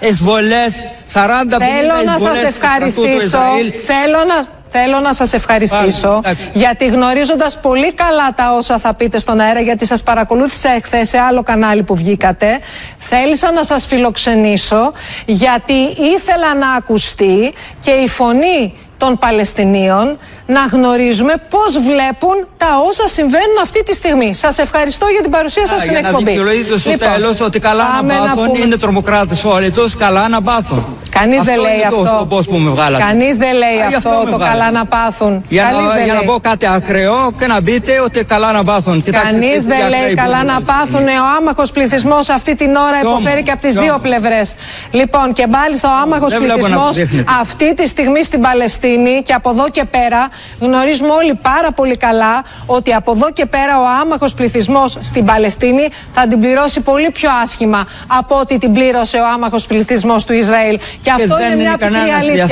[0.00, 3.38] 40-50 εισβολές, 40 Θέλω να σας ευχαριστήσω.
[3.84, 6.20] Θέλω να, Θέλω να σας ευχαριστήσω
[6.52, 11.18] γιατί γνωρίζοντας πολύ καλά τα όσα θα πείτε στον αέρα γιατί σας παρακολούθησα εχθές σε
[11.18, 12.58] άλλο κανάλι που βγήκατε
[12.98, 14.92] θέλησα να σας φιλοξενήσω
[15.26, 15.72] γιατί
[16.16, 20.18] ήθελα να ακουστεί και η φωνή των Παλαιστινίων
[20.54, 24.34] να γνωρίζουμε πώς βλέπουν τα όσα συμβαίνουν αυτή τη στιγμή.
[24.34, 26.24] Σας ευχαριστώ για την παρουσία σας στην εκπομπή.
[26.24, 30.42] Να δικαιολογείτε στο λοιπόν, τέλος ότι καλά να πάθουν είναι τρομοκράτες όλοι τους, καλά να
[30.42, 30.98] πάθουν.
[31.10, 32.26] Κανείς δεν λέει αυτό.
[32.28, 33.04] Πώ που με βγάλατε.
[33.04, 35.44] Κανείς δεν λέει αυτό, το καλά να πάθουν.
[35.48, 39.04] Για, να, για να πω κάτι ακραίο και να μπείτε ότι καλά να πάθουν.
[39.10, 41.06] Κανείς δεν λέει καλά να πάθουν.
[41.06, 44.54] Ο άμαχος πληθυσμός αυτή την ώρα υποφέρει και από τις δύο πλευρές.
[44.90, 46.96] Λοιπόν, και μάλιστα ο άμαχος πληθυσμός
[47.40, 50.28] αυτή τη στιγμή στην Παλαιστίνη και από εδώ και πέρα
[50.60, 55.88] γνωρίζουμε όλοι πάρα πολύ καλά ότι από εδώ και πέρα ο άμαχος πληθυσμός στην Παλαιστίνη
[56.12, 60.78] θα την πληρώσει πολύ πιο άσχημα από ό,τι την πλήρωσε ο άμαχος πληθυσμός του Ισραήλ.
[61.00, 62.46] Και, αυτό είναι μια πικρή αλήθεια.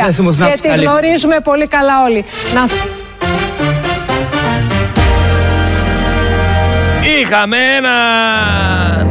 [0.53, 2.25] Και τη γνωρίζουμε πολύ καλά όλοι.
[2.55, 2.62] Να...
[7.20, 7.92] Είχαμε ένα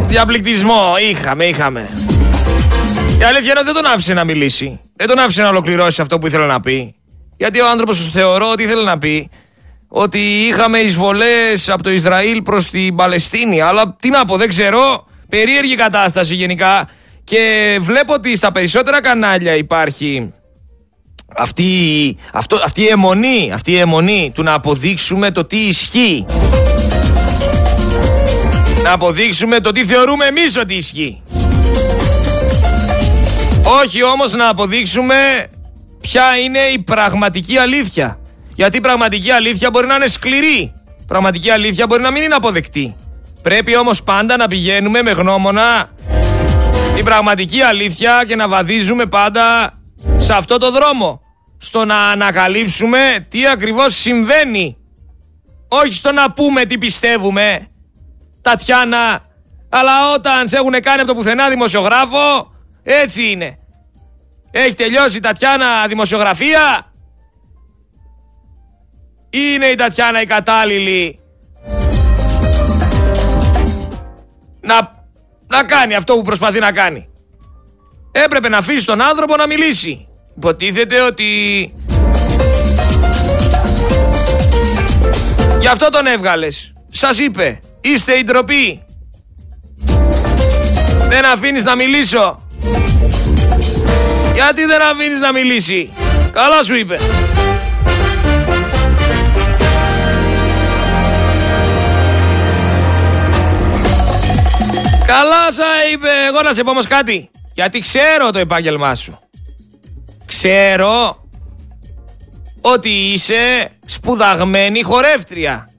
[0.08, 0.94] διαπληκτισμό.
[1.10, 1.90] Είχαμε, είχαμε.
[3.20, 4.80] Η αλήθεια είναι ότι δεν τον άφησε να μιλήσει.
[4.96, 6.96] Δεν τον άφησε να ολοκληρώσει αυτό που ήθελε να πει.
[7.38, 9.30] Γιατί ο άνθρωπος θεωρώ ότι ήθελε να πει
[9.88, 13.62] ότι είχαμε εισβολές από το Ισραήλ προς την Παλαιστίνη.
[13.62, 15.08] Αλλά τι να πω, δεν ξέρω.
[15.30, 16.90] Περίεργη κατάσταση γενικά.
[17.24, 20.34] Και βλέπω ότι στα περισσότερα κανάλια υπάρχει
[21.38, 26.26] αυτή, αυτό, αυτή η αιμονή, αυτή η αιμονή του να αποδείξουμε το τι ισχύει.
[28.84, 31.24] Να αποδείξουμε το τι θεωρούμε εμείς ότι ισχύει.
[33.82, 35.16] Όχι όμως να αποδείξουμε
[36.06, 38.20] ποια είναι η πραγματική αλήθεια.
[38.56, 40.74] Γιατί η πραγματική αλήθεια μπορεί να είναι σκληρή.
[41.00, 42.96] Η πραγματική αλήθεια μπορεί να μην είναι αποδεκτή.
[43.42, 45.90] Πρέπει όμως πάντα να πηγαίνουμε με γνώμονα
[46.96, 49.74] την πραγματική αλήθεια και να βαδίζουμε πάντα
[50.18, 51.22] σε αυτό το δρόμο.
[51.58, 54.78] Στο να ανακαλύψουμε τι ακριβώς συμβαίνει.
[55.68, 57.68] Όχι στο να πούμε τι πιστεύουμε.
[58.42, 59.22] Τατιάνα,
[59.70, 62.52] αλλά όταν σε έχουν κάνει από το πουθενά δημοσιογράφο,
[62.84, 63.60] έτσι είναι.
[64.58, 66.92] Έχει τελειώσει η Τατιάνα δημοσιογραφία;
[69.30, 71.20] Είναι η Τατιάνα η κατάλληλη
[74.62, 75.06] να,
[75.48, 77.10] να κάνει αυτό που προσπαθεί να κάνει.
[78.12, 80.08] Έπρεπε να αφήσει τον άνθρωπο να μιλήσει.
[80.38, 81.24] Υποτίθεται ότι...
[85.60, 86.74] Γι' αυτό τον έβγαλες.
[86.92, 87.60] Σας είπε.
[87.82, 88.86] Είστε η ντροπή.
[91.10, 92.48] Δεν αφήνεις να μιλήσω.
[94.36, 95.94] Γιατί δεν αφήνεις να μιλήσει.
[96.32, 96.98] Καλά σου είπε.
[105.06, 106.10] Καλά σα είπε.
[106.28, 107.30] Εγώ να σε πω όμως κάτι.
[107.54, 109.20] Γιατί ξέρω το επάγγελμά σου.
[110.26, 111.24] Ξέρω
[112.62, 115.70] ότι είσαι σπουδαγμένη χορεύτρια.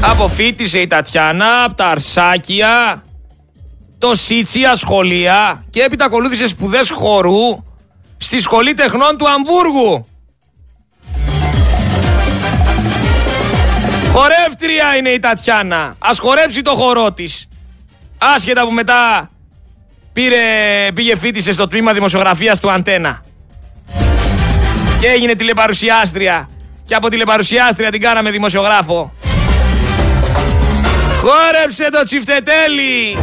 [0.00, 3.02] Αποφύτησε η Τατιάνα από τα Αρσάκια
[4.00, 7.64] το Σίτσια σχολεία και έπειτα ακολούθησε σπουδές χορού
[8.16, 10.06] στη Σχολή Τεχνών του Αμβούργου.
[14.12, 15.96] Χορεύτρια είναι η Τατιάνα.
[15.98, 17.48] Ας χορέψει το χορό της.
[18.18, 19.30] Άσχετα που μετά
[20.12, 20.36] πήρε,
[20.94, 23.22] πήγε φίτησε στο τμήμα δημοσιογραφίας του Αντένα.
[25.00, 26.48] Και έγινε τηλεπαρουσιάστρια.
[26.86, 29.12] Και από τηλεπαρουσιάστρια την κάναμε δημοσιογράφο.
[31.20, 33.16] Χόρεψε το τσιφτετέλι!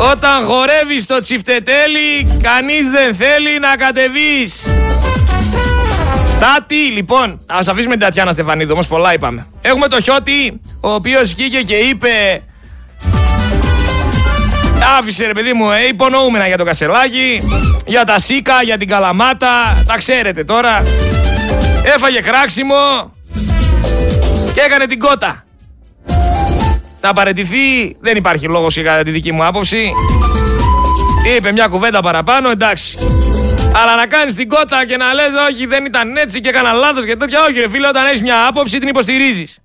[0.00, 4.66] Όταν χορεύεις το τσιφτετέλι, κανείς δεν θέλει να κατεβείς.
[6.38, 9.46] Τάτι, λοιπόν, ας αφήσουμε την Τατιάνα Στεφανίδου, όμως πολλά είπαμε.
[9.62, 12.42] Έχουμε το Χιώτη, ο οποίος βγήκε και είπε...
[14.98, 17.42] Άφησε ρε παιδί μου, ε, υπονοούμενα για το κασελάκι,
[17.86, 20.82] για τα σίκα, για την καλαμάτα, τα ξέρετε τώρα.
[21.94, 23.12] Έφαγε κράξιμο
[24.54, 25.44] και έκανε την κότα
[27.00, 27.96] να παραιτηθεί.
[28.00, 29.92] Δεν υπάρχει λόγος για τη δική μου άποψη.
[31.36, 32.98] Είπε μια κουβέντα παραπάνω, εντάξει.
[33.74, 37.04] Αλλά να κάνεις την κότα και να λες, Όχι, δεν ήταν έτσι και έκανα λάθος
[37.04, 37.40] και τέτοια.
[37.48, 39.58] Όχι, ρε φίλε, όταν έχεις μια άποψη την υποστηρίζεις.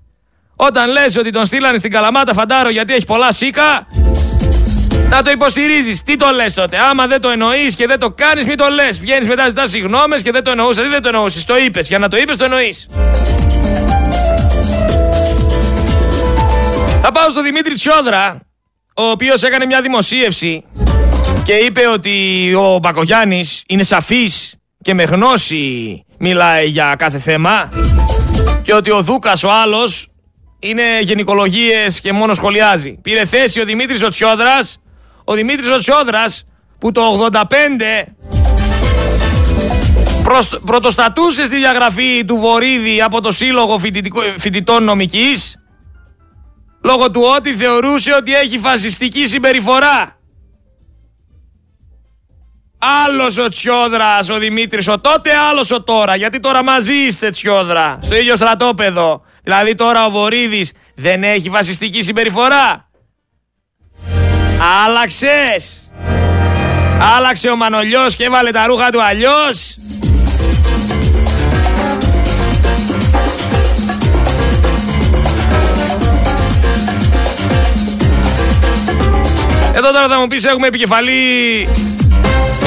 [0.55, 3.87] Όταν λες ότι τον στείλανε στην Καλαμάτα Φαντάρο γιατί έχει πολλά σίκα,
[5.09, 6.03] να το υποστηρίζεις.
[6.03, 6.77] Τι το λες τότε.
[6.89, 8.99] Άμα δεν το εννοείς και δεν το κάνεις, μην το λες.
[8.99, 10.81] Βγαίνεις μετά, ζητάς συγγνώμε και δεν το εννοούσα.
[10.81, 11.43] Τι δεν το εννοούσες.
[11.45, 11.87] Το είπες.
[11.87, 12.87] Για να το είπες, το εννοείς.
[17.07, 18.39] Θα πάω στο Δημήτρη Τσιόδρα,
[18.95, 20.65] ο οποίος έκανε μια δημοσίευση
[21.43, 27.69] και είπε ότι ο Μπακογιάννης είναι σαφής και με γνώση μιλάει για κάθε θέμα
[28.63, 30.07] και ότι ο Δούκας ο άλλος
[30.59, 32.97] είναι γενικολογίες και μόνο σχολιάζει.
[33.01, 34.77] Πήρε θέση ο Δημήτρης ο Τσιόδρας,
[35.23, 36.45] ο Δημήτρης ο Τσιόδρας
[36.79, 37.41] που το 85
[40.65, 43.77] πρωτοστατούσε στη διαγραφή του Βορύδη από το Σύλλογο
[44.37, 45.55] Φοιτητών Νομικής
[46.85, 50.19] λόγω του ότι θεωρούσε ότι έχει φασιστική συμπεριφορά.
[53.05, 56.15] Άλλος ο Τσιόδρας, ο Δημήτρης, ο τότε άλλος ο τώρα.
[56.15, 59.21] Γιατί τώρα μαζί είστε Τσιόδρα, στο ίδιο στρατόπεδο.
[59.43, 62.89] Δηλαδή τώρα ο Βορύδης δεν έχει φασιστική συμπεριφορά.
[64.85, 65.89] Άλλαξες.
[67.17, 69.75] Άλλαξε ο Μανολιός και έβαλε τα ρούχα του αλλιώς.
[79.75, 81.11] Εδώ τώρα θα μου πεις: Έχουμε επικεφαλή.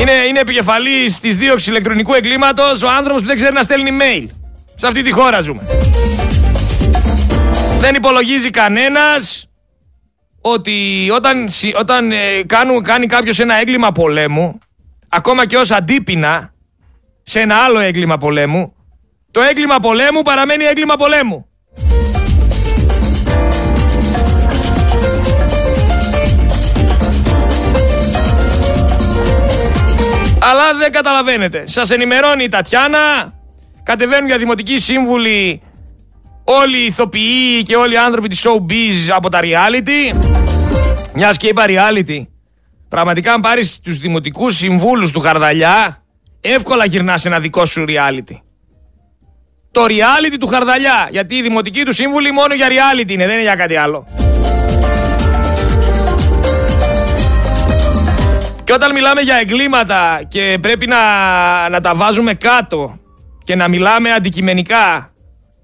[0.00, 4.26] Είναι, είναι επικεφαλή της δίωξης ηλεκτρονικού εγκλήματος ο άνθρωπος που δεν ξέρει να στέλνει mail.
[4.74, 5.62] Σε αυτή τη χώρα ζούμε.
[7.78, 9.48] Δεν υπολογίζει κανένας
[10.40, 12.16] ότι όταν, όταν ε,
[12.46, 14.58] κάνουν, κάνει κάποιος ένα έγκλημα πολέμου,
[15.08, 16.52] ακόμα και ως αντίπεινα
[17.22, 18.74] σε ένα άλλο έγκλημα πολέμου,
[19.30, 21.48] το έγκλημα πολέμου παραμένει έγκλημα πολέμου.
[30.50, 31.64] Αλλά δεν καταλαβαίνετε.
[31.66, 33.32] Σας ενημερώνει η Τατιάνα.
[33.82, 35.62] Κατεβαίνουν για δημοτικοί σύμβουλοι
[36.44, 40.16] όλοι οι ηθοποιοί και όλοι οι άνθρωποι της showbiz από τα reality.
[41.14, 42.26] Μιας και είπα reality.
[42.88, 46.02] Πραγματικά, αν πάρεις τους δημοτικούς συμβούλους του Χαρδαλιά,
[46.40, 48.36] εύκολα γυρνάς ένα δικό σου reality.
[49.70, 51.08] Το reality του Χαρδαλιά.
[51.10, 54.06] Γιατί οι δημοτικοί του σύμβουλοι μόνο για reality είναι, δεν είναι για κάτι άλλο.
[58.68, 60.98] Και όταν μιλάμε για εγκλήματα και πρέπει να,
[61.68, 62.98] να τα βάζουμε κάτω
[63.44, 65.12] και να μιλάμε αντικειμενικά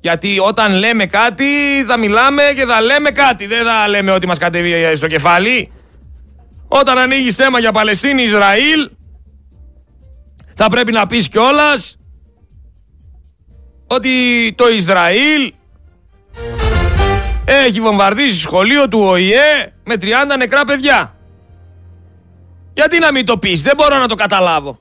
[0.00, 1.44] γιατί όταν λέμε κάτι
[1.86, 3.46] θα μιλάμε και θα λέμε κάτι.
[3.46, 5.72] Δεν θα λέμε ότι μας κατέβει στο κεφάλι.
[6.68, 8.90] Όταν ανοίγει θέμα για Παλαιστίνη-Ισραήλ
[10.54, 11.98] θα πρέπει να πεις κιόλας
[13.86, 14.10] ότι
[14.56, 15.52] το Ισραήλ
[17.44, 20.06] έχει βομβαρδίσει σχολείο του ΟΗΕ με 30
[20.38, 21.13] νεκρά παιδιά.
[22.74, 24.78] Γιατί να μην το πεις, δεν μπορώ να το καταλάβω.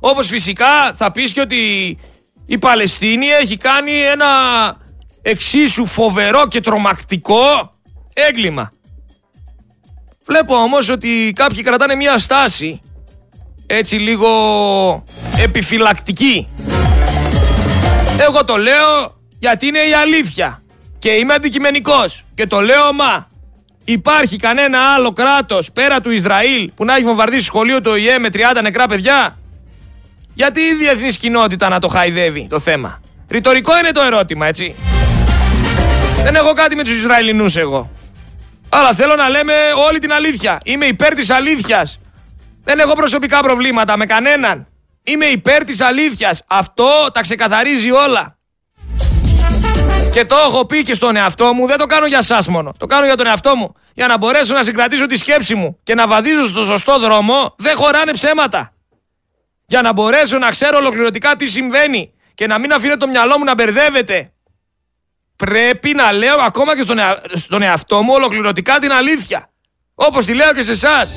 [0.00, 1.58] Όπως φυσικά θα πεις και ότι
[2.46, 4.26] η Παλαιστίνη έχει κάνει ένα
[5.22, 7.74] εξίσου φοβερό και τρομακτικό
[8.12, 8.72] έγκλημα.
[10.26, 12.80] Βλέπω όμως ότι κάποιοι κρατάνε μια στάση
[13.66, 14.28] έτσι λίγο
[15.38, 16.48] επιφυλακτική.
[18.28, 20.62] Εγώ το λέω γιατί είναι η αλήθεια
[20.98, 23.28] και είμαι αντικειμενικός και το λέω μα
[23.84, 28.28] Υπάρχει κανένα άλλο κράτος πέρα του Ισραήλ που να έχει βομβαρδίσει σχολείο του ΟΗΕ με
[28.32, 29.38] 30 νεκρά παιδιά;
[30.34, 34.74] Γιατί η διεθνής κοινότητα να το χαϊδεύει το θέμα; Ρητορικό είναι το ερώτημα, έτσι.
[36.24, 37.90] Δεν έχω κάτι με τους Ισραηλινούς εγώ.
[38.68, 39.52] Αλλά θέλω να λέμε
[39.88, 40.60] όλη την αλήθεια.
[40.64, 41.98] Είμαι υπέρ της αλήθειας.
[42.64, 44.66] Δεν έχω προσωπικά προβλήματα με κανέναν.
[45.02, 46.42] Είμαι υπέρ της αλήθειας.
[46.46, 48.38] Αυτό τα ξεκαθαρίζει όλα.
[50.14, 52.74] Και το έχω πει και στον εαυτό μου, δεν το κάνω για εσά μόνο.
[52.78, 53.74] Το κάνω για τον εαυτό μου.
[53.94, 57.76] Για να μπορέσω να συγκρατήσω τη σκέψη μου και να βαδίζω στο σωστό δρόμο, δεν
[57.76, 58.72] χωράνε ψέματα.
[59.66, 63.44] Για να μπορέσω να ξέρω ολοκληρωτικά τι συμβαίνει και να μην αφήνω το μυαλό μου
[63.44, 64.32] να μπερδεύεται.
[65.36, 66.98] Πρέπει να λέω ακόμα και στον,
[67.32, 69.50] στον εαυτό μου ολοκληρωτικά την αλήθεια.
[69.94, 71.14] Όπως τη λέω και σε εσάς.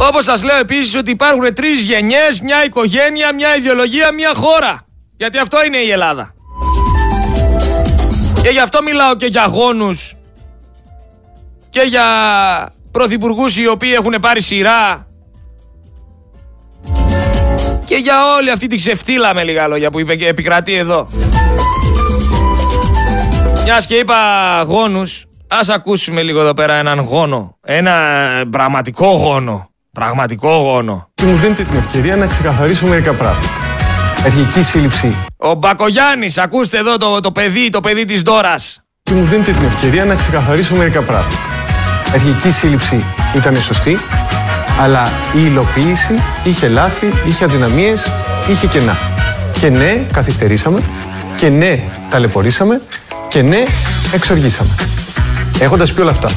[0.00, 4.86] Όπως σας λέω επίσης ότι υπάρχουν τρεις γενιές, μια οικογένεια, μια ιδεολογία, μια χώρα.
[5.16, 6.34] Γιατί αυτό είναι η Ελλάδα.
[8.42, 10.14] Και γι' αυτό μιλάω και για γόνους
[11.70, 12.04] και για
[12.90, 15.06] πρωθυπουργούς οι οποίοι έχουν πάρει σειρά.
[17.84, 21.08] Και για όλη αυτή τη ξεφτύλα με λίγα λόγια που είπε και επικρατεί εδώ.
[23.64, 24.16] Μιας και είπα
[24.66, 27.58] γόνους, ας ακούσουμε λίγο εδώ πέρα έναν γόνο.
[27.60, 27.96] Ένα
[28.50, 29.73] πραγματικό γόνο.
[29.94, 31.08] Πραγματικό γόνο.
[31.14, 33.48] Και μου δίνετε την ευκαιρία να ξεκαθαρίσω μερικά πράγματα.
[34.24, 35.16] Αρχική σύλληψη.
[35.36, 38.54] Ο Μπακογιάννης, ακούστε εδώ το, το παιδί, το παιδί της Δώρα.
[39.02, 41.36] Και μου δίνετε την ευκαιρία να ξεκαθαρίσω μερικά πράγματα.
[42.12, 43.04] αρχική σύλληψη
[43.36, 43.98] ήταν σωστή,
[44.80, 46.14] αλλά η υλοποίηση
[46.44, 48.12] είχε λάθη, είχε αδυναμίες,
[48.48, 48.98] είχε κενά.
[49.60, 50.80] Και ναι, καθυστερήσαμε,
[51.36, 52.80] και ναι, ταλαιπωρήσαμε,
[53.28, 53.62] και ναι,
[54.12, 54.70] εξοργήσαμε.
[55.58, 56.28] Έχοντας πει όλα αυτά,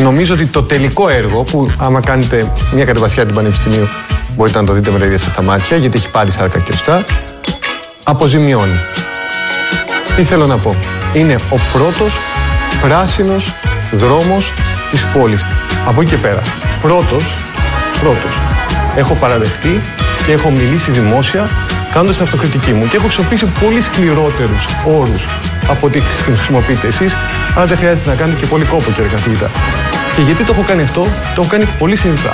[0.00, 3.88] νομίζω ότι το τελικό έργο, που άμα κάνετε μια κατεβασιά του Πανεπιστημίου,
[4.36, 6.72] μπορείτε να το δείτε με τα ίδια σας τα μάτια, γιατί έχει πάλι σάρκα και
[6.72, 7.04] οστά,
[8.04, 8.80] αποζημιώνει.
[10.16, 10.76] Τι θέλω να πω;
[11.12, 12.18] Είναι ο πρώτος
[12.80, 13.54] πράσινος
[13.92, 14.52] δρόμος
[14.90, 15.46] της πόλης.
[15.86, 16.42] Από εκεί και πέρα.
[16.82, 17.24] Πρώτος,
[18.00, 18.38] πρώτος,
[18.96, 19.80] έχω παραδεχτεί
[20.26, 21.50] και έχω μιλήσει δημόσια
[21.92, 25.26] κάνοντας την αυτοκριτική μου και έχω χρησιμοποιήσει πολύ σκληρότερους όρους
[25.68, 27.12] από ό,τι χρησιμοποιείτε εσείς,
[27.54, 29.50] αλλά δεν χρειάζεται να κάνετε και πολύ κόπο κύριε καθηγητά.
[30.14, 31.02] Και γιατί το έχω κάνει αυτό,
[31.34, 32.32] το έχω κάνει πολύ συνειδητά.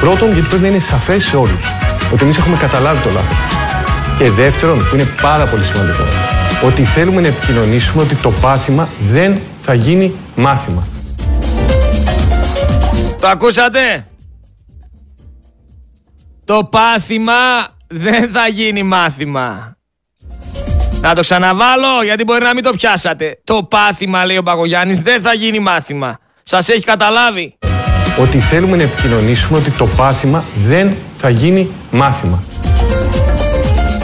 [0.00, 1.72] Πρώτον, γιατί πρέπει να είναι σαφές σε όλους
[2.12, 3.36] ότι εμείς έχουμε καταλάβει το λάθος.
[4.18, 6.02] Και δεύτερον, που είναι πάρα πολύ σημαντικό,
[6.64, 10.86] ότι θέλουμε να επικοινωνήσουμε ότι το πάθημα δεν θα γίνει μάθημα.
[13.20, 14.06] Το ακούσατε;
[16.44, 17.32] Το πάθημα
[17.86, 19.76] δεν θα γίνει μάθημα.
[21.02, 23.40] Να το ξαναβάλω γιατί μπορεί να μην το πιάσατε.
[23.44, 26.18] Το πάθημα λέει ο Παγωγιάννης δεν θα γίνει μάθημα.
[26.42, 27.58] Σας έχει καταλάβει.
[28.18, 32.42] Ότι θέλουμε να επικοινωνήσουμε ότι το πάθημα δεν θα γίνει μάθημα.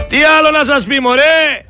[0.09, 1.68] Τι άλλο να σας πει μωρέ!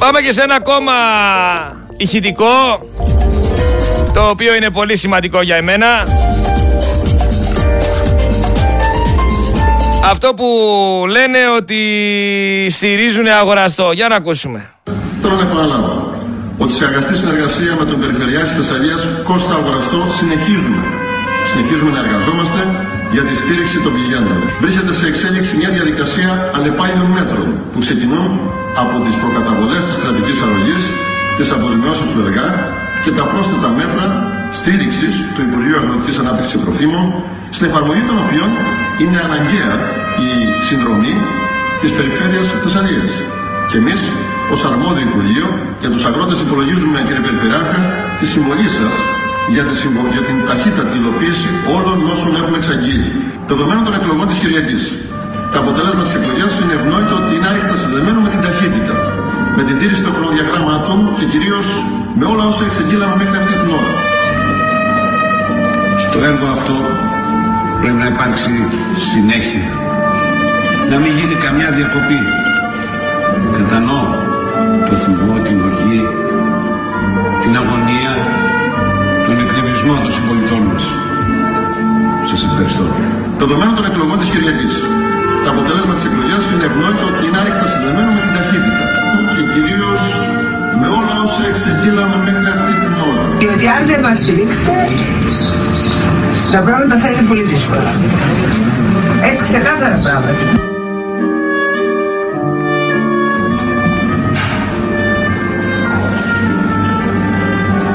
[0.00, 0.92] Πάμε και σε ένα ακόμα
[1.96, 2.88] ηχητικό
[4.14, 5.86] το οποίο είναι πολύ σημαντικό για εμένα.
[10.04, 10.46] Αυτό που
[11.08, 11.76] λένε ότι
[12.70, 13.92] στηρίζουν αγοραστό.
[13.92, 14.70] Για να ακούσουμε.
[15.22, 16.14] Θέλω να επαναλάβω
[16.58, 20.99] ότι σε αγαστή συνεργασία με τον Περιφερειάρχη της Θεσσαλίας Κώστα Αγοραστό συνεχίζουμε.
[21.50, 22.60] Συνεχίζουμε να εργαζόμαστε
[23.14, 24.38] για τη στήριξη των πηγέντων.
[24.62, 28.30] Βρίσκεται σε εξέλιξη μια διαδικασία αλλεπάλληλων μέτρων που ξεκινούν
[28.82, 30.82] από τις προκαταβολές της κρατικής αρρωγής,
[31.38, 32.48] της αποζημιώσεως του ΕργΑ
[33.04, 34.04] και τα πρόσθετα μέτρα
[34.58, 37.04] στήριξης του Υπουργείου Αγροτικής Ανάπτυξης και Τροφίμων,
[37.56, 38.48] στην εφαρμογή των οποίων
[39.02, 39.72] είναι αναγκαία
[40.26, 40.30] η
[40.68, 41.14] συνδρομή
[41.80, 43.10] της Περιφέρειας Θεσσαλίας.
[43.70, 44.00] Και εμείς,
[44.54, 45.48] ως αρμόδιο Υπουργείο,
[45.82, 47.80] για τους αγρότες υπολογίζουμε, κύριε Περιφερειάρχα,
[48.18, 48.94] τη συμβολή σας
[49.54, 50.00] για, τη συμβο...
[50.14, 53.10] για την ταχύτατη υλοποίηση όλων όσων έχουμε εξαγγείλει.
[53.50, 54.82] Δεδομένου των εκλογών της Κυριακής,
[55.52, 58.96] το αποτέλεσμα της εκλογής είναι ευνόητο ότι είναι άρρηκτα συνδεμένο με την ταχύτητα,
[59.56, 61.66] με την τήρηση των χρονοδιαγράμματων και κυρίως
[62.18, 63.92] με όλα όσα εξεγγείλαμε μέχρι αυτή την ώρα.
[66.04, 66.76] Στο έργο αυτό
[67.80, 68.52] πρέπει να υπάρξει
[69.10, 69.66] συνέχεια.
[70.90, 72.20] Να μην γίνει καμιά διακοπή.
[73.56, 74.06] Κατανοώ
[74.88, 76.02] το θυμό, την οργή,
[77.42, 78.12] την αγωνία,
[79.80, 80.84] τον εκνευρισμό των συμπολιτών μας.
[82.30, 82.84] Σας ευχαριστώ.
[83.42, 84.74] Δεδομένου των εκλογών της Κυριακής,
[85.44, 88.84] το αποτέλεσμα της εκλογής είναι ευνόητο ότι είναι άρρηκτα συνδεμένο με την ταχύτητα
[89.34, 90.02] και κυρίως
[90.80, 93.24] με όλα όσα εξεγγείλαμε μέχρι αυτή την ώρα.
[93.42, 94.74] Διότι αν δεν μας στηρίξετε,
[96.54, 97.90] τα πράγματα θα είναι πολύ δύσκολα.
[99.28, 100.69] Έτσι ξεκάθαρα πράγματα.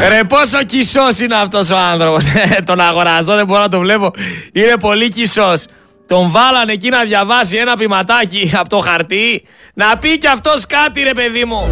[0.10, 2.24] Ρε πόσο κισός είναι αυτός ο άνθρωπος.
[2.66, 4.12] Τον αγοραστό δεν μπορώ να το βλέπω.
[4.54, 5.66] Είναι πολύ κισός.
[6.08, 9.44] Τον βάλανε εκεί να διαβάσει ένα πηματάκι από το χαρτί.
[9.74, 11.70] Να πει κι αυτός κάτι ρε παιδί μου.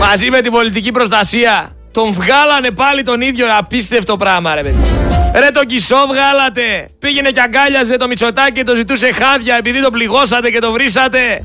[0.00, 5.03] Μαζί με την πολιτική προστασία Τον βγάλανε πάλι τον ίδιο απίστευτο πράγμα ρε παιδί
[5.34, 6.88] Ρε τον κισό βγάλατε.
[6.98, 11.42] Πήγαινε και αγκάλιαζε το Μητσοτάκι και το ζητούσε χάδια Επειδή το πληγώσατε και το βρίσατε.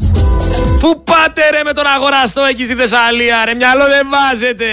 [0.79, 4.65] Πού πάτε ρε με τον αγοραστό εκεί στη Θεσσαλία ρε μυαλό δεν βάζετε.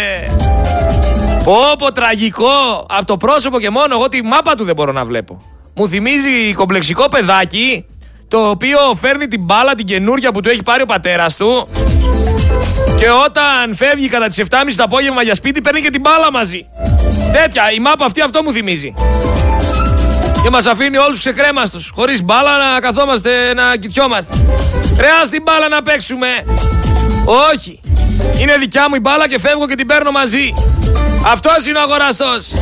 [1.79, 2.87] Πω τραγικό.
[2.89, 5.41] Από το πρόσωπο και μόνο εγώ τη μάπα του δεν μπορώ να βλέπω.
[5.75, 7.87] Μου θυμίζει κομπλεξικό παιδάκι
[8.29, 11.69] Το οποίο φέρνει την μπάλα την καινούρια που του έχει πάρει ο πατέρας του
[12.97, 16.67] Και όταν φεύγει κατά τις 7.30 το απόγευμα για σπίτι παίρνει και την μπάλα μαζί.
[17.33, 18.95] Τέτοια η μάπα αυτή αυτό μου θυμίζει.
[20.43, 24.37] Και μας αφήνει όλους σε κρέμαστος Χωρίς μπάλα να καθόμαστε να κοιτιόμαστε.
[24.99, 26.27] Ρε ας την μπάλα να παίξουμε.
[27.53, 27.81] Όχι.
[28.41, 30.53] Είναι δικιά μου η μπάλα και φεύγω και την παίρνω μαζί.
[31.27, 32.53] Αυτός είναι ο αγοραστός.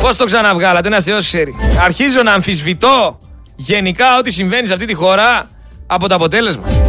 [0.00, 1.54] Πώς το ξαναβγάλατε ένας θεός ξέρει.
[1.80, 3.18] Αρχίζω να αμφισβητώ
[3.56, 5.48] Γενικά ό,τι συμβαίνει σε αυτή τη χώρα
[5.86, 6.85] Από το αποτέλεσμα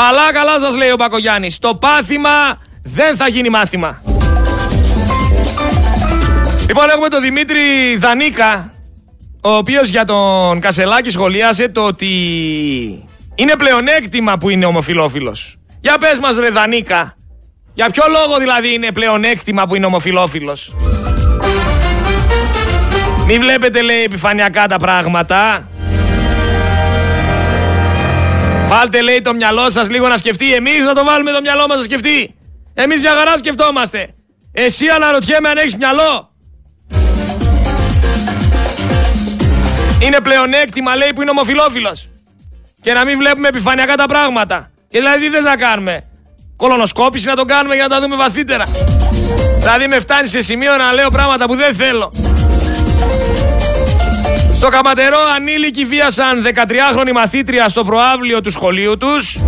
[0.00, 4.02] Αλλά καλά σας λέει ο Μπακογιάννης Το πάθημα δεν θα γίνει μάθημα
[6.66, 8.72] Λοιπόν έχουμε τον Δημήτρη Δανίκα
[9.40, 12.08] ο οποίος για τον Κασελάκη σχολίασε το ότι
[13.34, 15.56] είναι πλεονέκτημα που είναι ομοφιλόφιλος.
[15.80, 17.14] Για πες μας ρε Δανίκα,
[17.74, 20.72] για ποιο λόγο δηλαδή είναι πλεονέκτημα που είναι ομοφιλόφιλος;
[23.26, 25.68] Μη βλέπετε λέει επιφανειακά τα πράγματα.
[28.68, 30.54] Βάλτε λέει το μυαλό σας λίγο να σκεφτεί.
[30.54, 32.34] Εμείς να το βάλουμε το μυαλό μας να σκεφτεί.
[32.74, 34.14] Εμείς μια χαρά σκεφτόμαστε.
[34.52, 36.30] Εσύ αναρωτιέμαι αν έχεις μυαλό.
[40.00, 42.10] Είναι πλεονέκτημα λέει που είναι ομοφιλόφιλος.
[42.80, 44.70] Και να μην βλέπουμε επιφανειακά τα πράγματα.
[44.88, 46.04] Και δηλαδή τι θες να κάνουμε;
[46.56, 48.64] Κολονοσκόπηση να το κάνουμε για να τα δούμε βαθύτερα.
[49.58, 52.12] Δηλαδή με φτάνει σε σημείο να λέω πράγματα που δεν θέλω.
[54.58, 59.38] Στο Καματερό ανήλικοι βίασαν 13χρονη μαθήτρια στο προάβλιο του σχολείου τους.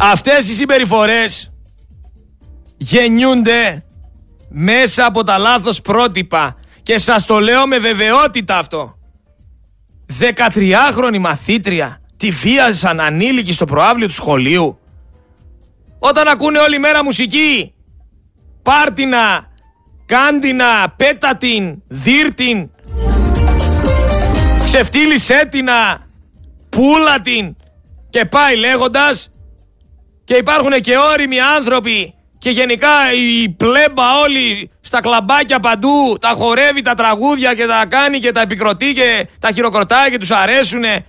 [0.00, 1.52] Αυτές οι συμπεριφορές
[2.76, 3.84] γεννιούνται
[4.48, 8.98] μέσα από τα λάθος πρότυπα και σας το λέω με βεβαιότητα αυτό.
[10.20, 14.78] 13χρονη μαθήτρια τη βίασαν ανήλικοι στο προάβλιο του σχολείου.
[15.98, 17.74] Όταν ακούνε όλη μέρα μουσική,
[18.62, 19.46] πάρτινα,
[20.06, 22.70] κάντινα, πέτατιν, δίρτιν,
[24.74, 25.68] ξεφτύλισέ την,
[26.68, 27.56] πούλα την
[28.10, 29.30] και πάει λέγοντας
[30.24, 36.82] και υπάρχουν και όριμοι άνθρωποι και γενικά η πλέμπα όλοι στα κλαμπάκια παντού τα χορεύει
[36.82, 41.06] τα τραγούδια και τα κάνει και τα επικροτεί και τα χειροκροτάει και τους αρέσουνε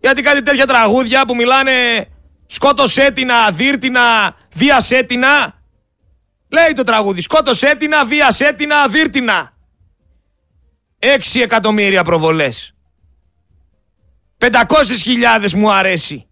[0.00, 2.06] γιατί κάτι τέτοια τραγούδια που μιλάνε
[2.46, 5.22] σκότωσέ την, δίρτινα, βίασέ την
[6.48, 9.53] λέει το τραγούδι σκότωσέ την, βίασέ την, δίρτινα
[11.04, 12.74] 6 εκατομμύρια προβολές.
[14.38, 16.26] 500.000 μου αρέσει.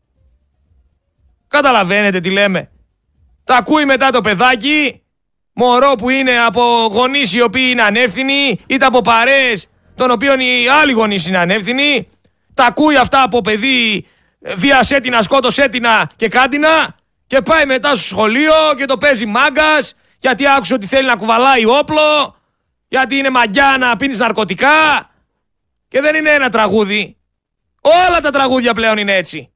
[1.48, 2.70] Καταλαβαίνετε τι λέμε.
[3.44, 5.02] Τα ακούει μετά το παιδάκι,
[5.52, 10.68] μωρό που είναι από γονείς οι οποίοι είναι ανεύθυνοι, είτε από παρέες των οποίων οι
[10.80, 12.08] άλλοι γονείς είναι ανεύθυνοι.
[12.54, 14.06] Τα ακούει αυτά από παιδί
[14.40, 15.84] βίασέ την, σκότωσέ την
[16.16, 16.94] και κάντινα
[17.26, 21.64] και πάει μετά στο σχολείο και το παίζει μάγκας γιατί άκουσε ότι θέλει να κουβαλάει
[21.64, 22.36] όπλο
[22.92, 25.10] γιατί είναι μαγιά να πίνεις ναρκωτικά
[25.88, 27.16] και δεν είναι ένα τραγούδι.
[27.80, 29.52] Όλα τα τραγούδια πλέον είναι έτσι.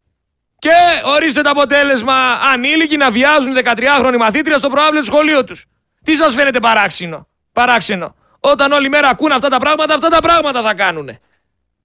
[0.59, 0.71] Και
[1.05, 2.15] ορίστε το αποτέλεσμα
[2.53, 5.67] ανήλικοι να βιάζουν 13χρονοι μαθήτρια στο προάβλιο του σχολείου τους.
[6.05, 7.29] Τι σας φαίνεται παράξενο.
[7.53, 8.15] Παράξενο.
[8.41, 11.19] Όταν όλη μέρα ακούν αυτά τα πράγματα, αυτά τα πράγματα θα κάνουν.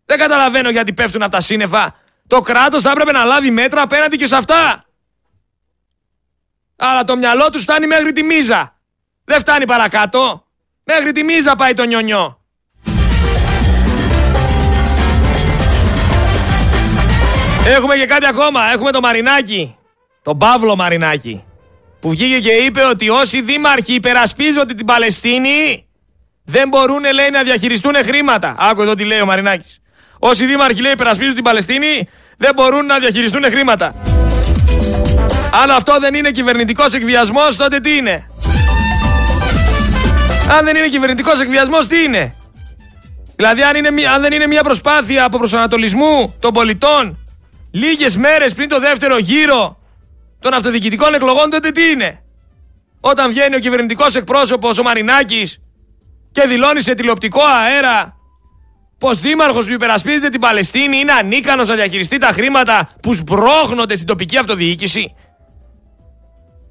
[0.06, 1.96] Δεν καταλαβαίνω γιατί πέφτουν από τα σύννεφα.
[2.28, 4.86] Το κράτος θα έπρεπε να λάβει μέτρα απέναντι και σε αυτά.
[6.76, 8.76] Αλλά το μυαλό τους φτάνει μέχρι τη μίζα.
[9.24, 10.46] Δεν φτάνει παρακάτω.
[10.84, 12.40] Μέχρι τη μίζα πάει το νιονιό.
[17.68, 18.72] Έχουμε και κάτι ακόμα.
[18.74, 19.76] Έχουμε το Μαρινάκι.
[20.22, 21.44] Τον Παύλο Μαρινάκι.
[22.00, 25.86] Που βγήκε και είπε ότι όσοι δήμαρχοι υπερασπίζονται την Παλαιστίνη
[26.44, 28.56] δεν μπορούν λέει να διαχειριστούν χρήματα.
[28.60, 29.80] Άκου εδώ τι λέει ο Μαρινάκης.
[30.20, 33.96] Όσοι δήμαρχοι λέει υπερασπίζονται την Παλαιστίνη δεν μπορούν να διαχειριστούν χρήματα.
[35.64, 38.31] Αν αυτό δεν είναι κυβερνητικός εκβιασμός τότε τι είναι;
[40.58, 42.36] Αν δεν είναι κυβερνητικός εκβιασμός, τι είναι;
[43.36, 47.18] Δηλαδή, αν, είναι, αν δεν είναι μια προσπάθεια από προσανατολισμού των πολιτών
[47.72, 49.78] λίγες μέρες πριν το δεύτερο γύρο
[50.40, 52.24] των αυτοδιοικητικών εκλογών, τότε τι είναι;
[53.00, 55.62] Όταν βγαίνει ο κυβερνητικός εκπρόσωπος, ο Μαρινάκης,
[56.32, 58.16] και δηλώνει σε τηλεοπτικό αέρα
[58.98, 64.08] πως δήμαρχος που υπερασπίζεται την Παλαιστίνη είναι ανίκανος να διαχειριστεί τα χρήματα που σμπρώχνονται στην
[64.08, 65.16] τοπική αυτοδιοίκηση.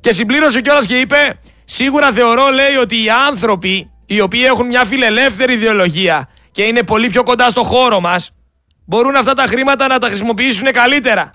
[0.01, 1.39] Και συμπλήρωσε κιόλας και είπε
[1.73, 7.09] Σίγουρα θεωρώ, λέει, ότι οι άνθρωποι οι οποίοι έχουν μια φιλελεύθερη ιδεολογία και είναι πολύ
[7.09, 8.31] πιο κοντά στο χώρο μας,
[8.87, 11.31] μπορούν αυτά τα χρήματα να τα χρησιμοποιήσουν καλύτερα.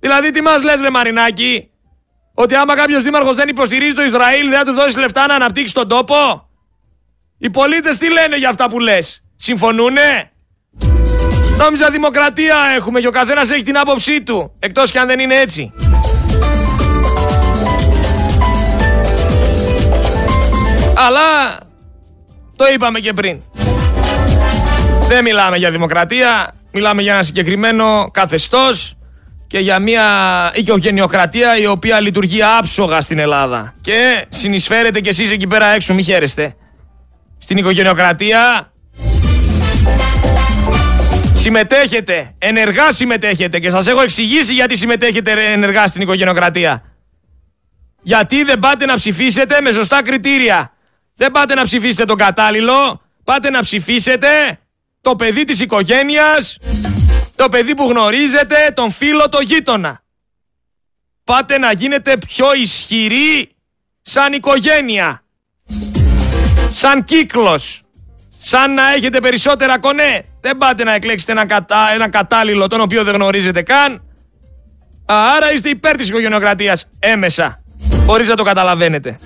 [0.00, 1.70] Δηλαδή, τι μας λες, ρε Μαρινάκη,
[2.34, 5.74] ότι άμα κάποιος δήμαρχος δεν υποστηρίζει το Ισραήλ, δεν θα του δώσεις λεφτά να αναπτύξει
[5.74, 6.48] τον τόπο;
[7.38, 10.30] Οι πολίτες τι λένε για αυτά που λες, Συμφωνούνε;
[11.56, 14.56] Νόμιζα δημοκρατία έχουμε και ο καθένας έχει την άποψή του.
[14.58, 15.72] Εκτός κι αν δεν είναι έτσι.
[21.06, 21.58] Αλλά
[22.56, 23.40] το είπαμε και πριν.
[25.08, 28.94] Δεν μιλάμε για δημοκρατία, μιλάμε για ένα συγκεκριμένο καθεστώς
[29.46, 30.04] και για μια
[30.54, 33.74] οικογενειοκρατία η οποία λειτουργεί άψογα στην Ελλάδα.
[33.80, 36.54] Και συνεισφέρετε κι εσείς εκεί πέρα έξω, μη χαίρεστε.
[37.38, 38.72] Στην οικογενειοκρατία
[41.34, 46.82] συμμετέχετε, ενεργά συμμετέχετε και σας έχω εξηγήσει γιατί συμμετέχετε ενεργά στην οικογενειοκρατία.
[48.02, 50.72] Γιατί δεν πάτε να ψηφίσετε με σωστά κριτήρια.
[51.20, 54.58] Δεν πάτε να ψηφίσετε τον κατάλληλο, πάτε να ψηφίσετε
[55.00, 56.58] το παιδί της οικογένειας,
[57.36, 60.02] το παιδί που γνωρίζετε, τον φίλο, το γείτονα.
[61.24, 63.50] Πάτε να γίνετε πιο ισχυροί
[64.02, 65.22] σαν οικογένεια,
[66.70, 67.82] σαν κύκλος,
[68.38, 70.24] σαν να έχετε περισσότερα κονέ.
[70.40, 71.92] Δεν πάτε να εκλέξετε ένα, κατα...
[71.92, 74.02] ένα κατάλληλο τον οποίο δεν γνωρίζετε καν.
[75.04, 77.62] Άρα είστε υπέρ της οικογενειοκρατίας έμεσα,
[78.06, 79.18] χωρίς να το καταλαβαίνετε.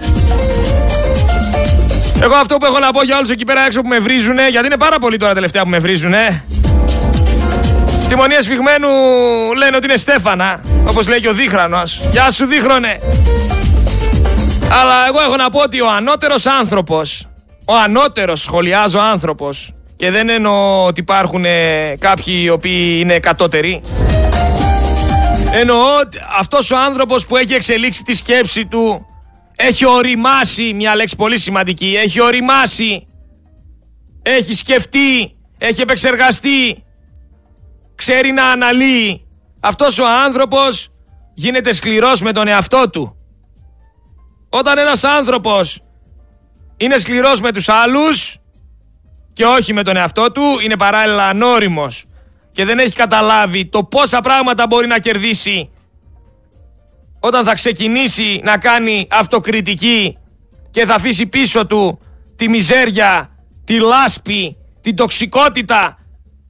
[2.23, 4.67] Εγώ αυτό που έχω να πω για όλους εκεί πέρα έξω που με βρίζουνε, γιατί
[4.67, 6.45] είναι πάρα πολύ τώρα τελευταία που με βρίζουνε.
[8.03, 8.89] Στη μονία σφιγμένου
[9.57, 12.01] λένε ότι είναι Στέφανα, όπως λέει και ο Δίχρανος.
[12.11, 13.01] Γεια σου Δίχρονε.
[14.81, 17.29] Αλλά εγώ έχω να πω ότι ο ανώτερος άνθρωπος,
[17.65, 21.45] ο ανώτερος σχολιάζω άνθρωπος, και δεν εννοώ ότι υπάρχουν
[21.99, 23.81] κάποιοι οι οποίοι είναι κατώτεροι.
[25.53, 29.07] Εννοώ ότι αυτός ο άνθρωπος που έχει εξελίξει τη σκέψη του
[29.57, 33.07] έχει οριμάσει, μια λέξη πολύ σημαντική, έχει οριμάσει,
[34.23, 36.85] έχει σκεφτεί, έχει επεξεργαστεί,
[37.95, 39.27] ξέρει να αναλύει.
[39.61, 40.89] Αυτός ο άνθρωπος
[41.35, 43.17] γίνεται σκληρός με τον εαυτό του.
[44.49, 45.83] Όταν ένας άνθρωπος
[46.77, 48.39] είναι σκληρός με τους άλλους
[49.33, 52.05] και όχι με τον εαυτό του, είναι παράλληλα ανώριμος
[52.53, 55.71] και δεν έχει καταλάβει το πόσα πράγματα μπορεί να κερδίσει
[57.27, 60.17] όταν θα ξεκινήσει να κάνει αυτοκριτική
[60.71, 61.99] και θα αφήσει πίσω του
[62.37, 63.31] τη μιζέρια,
[63.65, 65.99] τη λάσπη, την τοξικότητα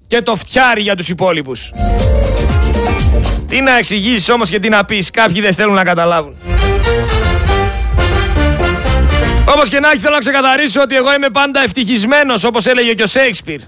[0.06, 1.70] και το φτιάρι για τους υπόλοιπους.
[3.48, 6.36] Τι να εξηγήσεις όμως και τι να πεις, κάποιοι δεν θέλουν να καταλάβουν.
[9.48, 13.02] Όπως και να έχει θέλω να ξεκαθαρίσω ότι εγώ είμαι πάντα ευτυχισμένος όπως έλεγε και
[13.02, 13.60] ο Σέιξπιρ.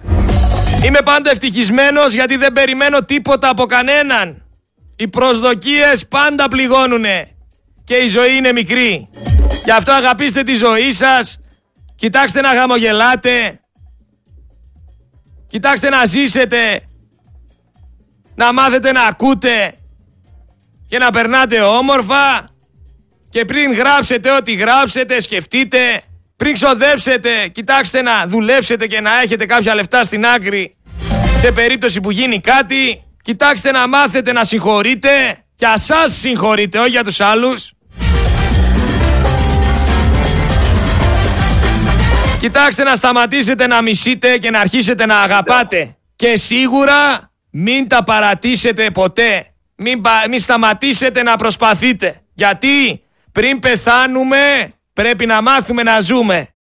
[0.84, 4.45] Είμαι πάντα ευτυχισμένος γιατί δεν περιμένω τίποτα από κανέναν.
[4.96, 7.28] Οι προσδοκίες πάντα πληγώνουνε
[7.84, 9.08] και η ζωή είναι μικρή.
[9.64, 11.38] Γι' αυτό αγαπήστε τη ζωή σας,
[11.96, 13.60] κοιτάξτε να χαμογελάτε,
[15.48, 16.80] κοιτάξτε να ζήσετε,
[18.34, 19.74] να μάθετε να ακούτε
[20.88, 22.50] και να περνάτε όμορφα
[23.30, 26.00] και πριν γράψετε ό,τι γράψετε, σκεφτείτε,
[26.36, 30.76] πριν ξοδέψετε, κοιτάξτε να δουλέψετε και να έχετε κάποια λεφτά στην άκρη
[31.38, 35.08] σε περίπτωση που γίνει κάτι, κοιτάξτε να μάθετε να συγχωρείτε
[35.54, 37.72] και ασάς συγχωρείτε, όχι για τους άλλους.
[42.40, 45.96] Κοιτάξτε να σταματήσετε να μισείτε και να αρχίσετε να αγαπάτε.
[46.16, 49.46] Και σίγουρα μην τα παρατήσετε ποτέ.
[49.76, 52.20] Μην, μην σταματήσετε να προσπαθείτε.
[52.34, 53.02] Γιατί
[53.32, 56.48] πριν πεθάνουμε πρέπει να μάθουμε να ζούμε.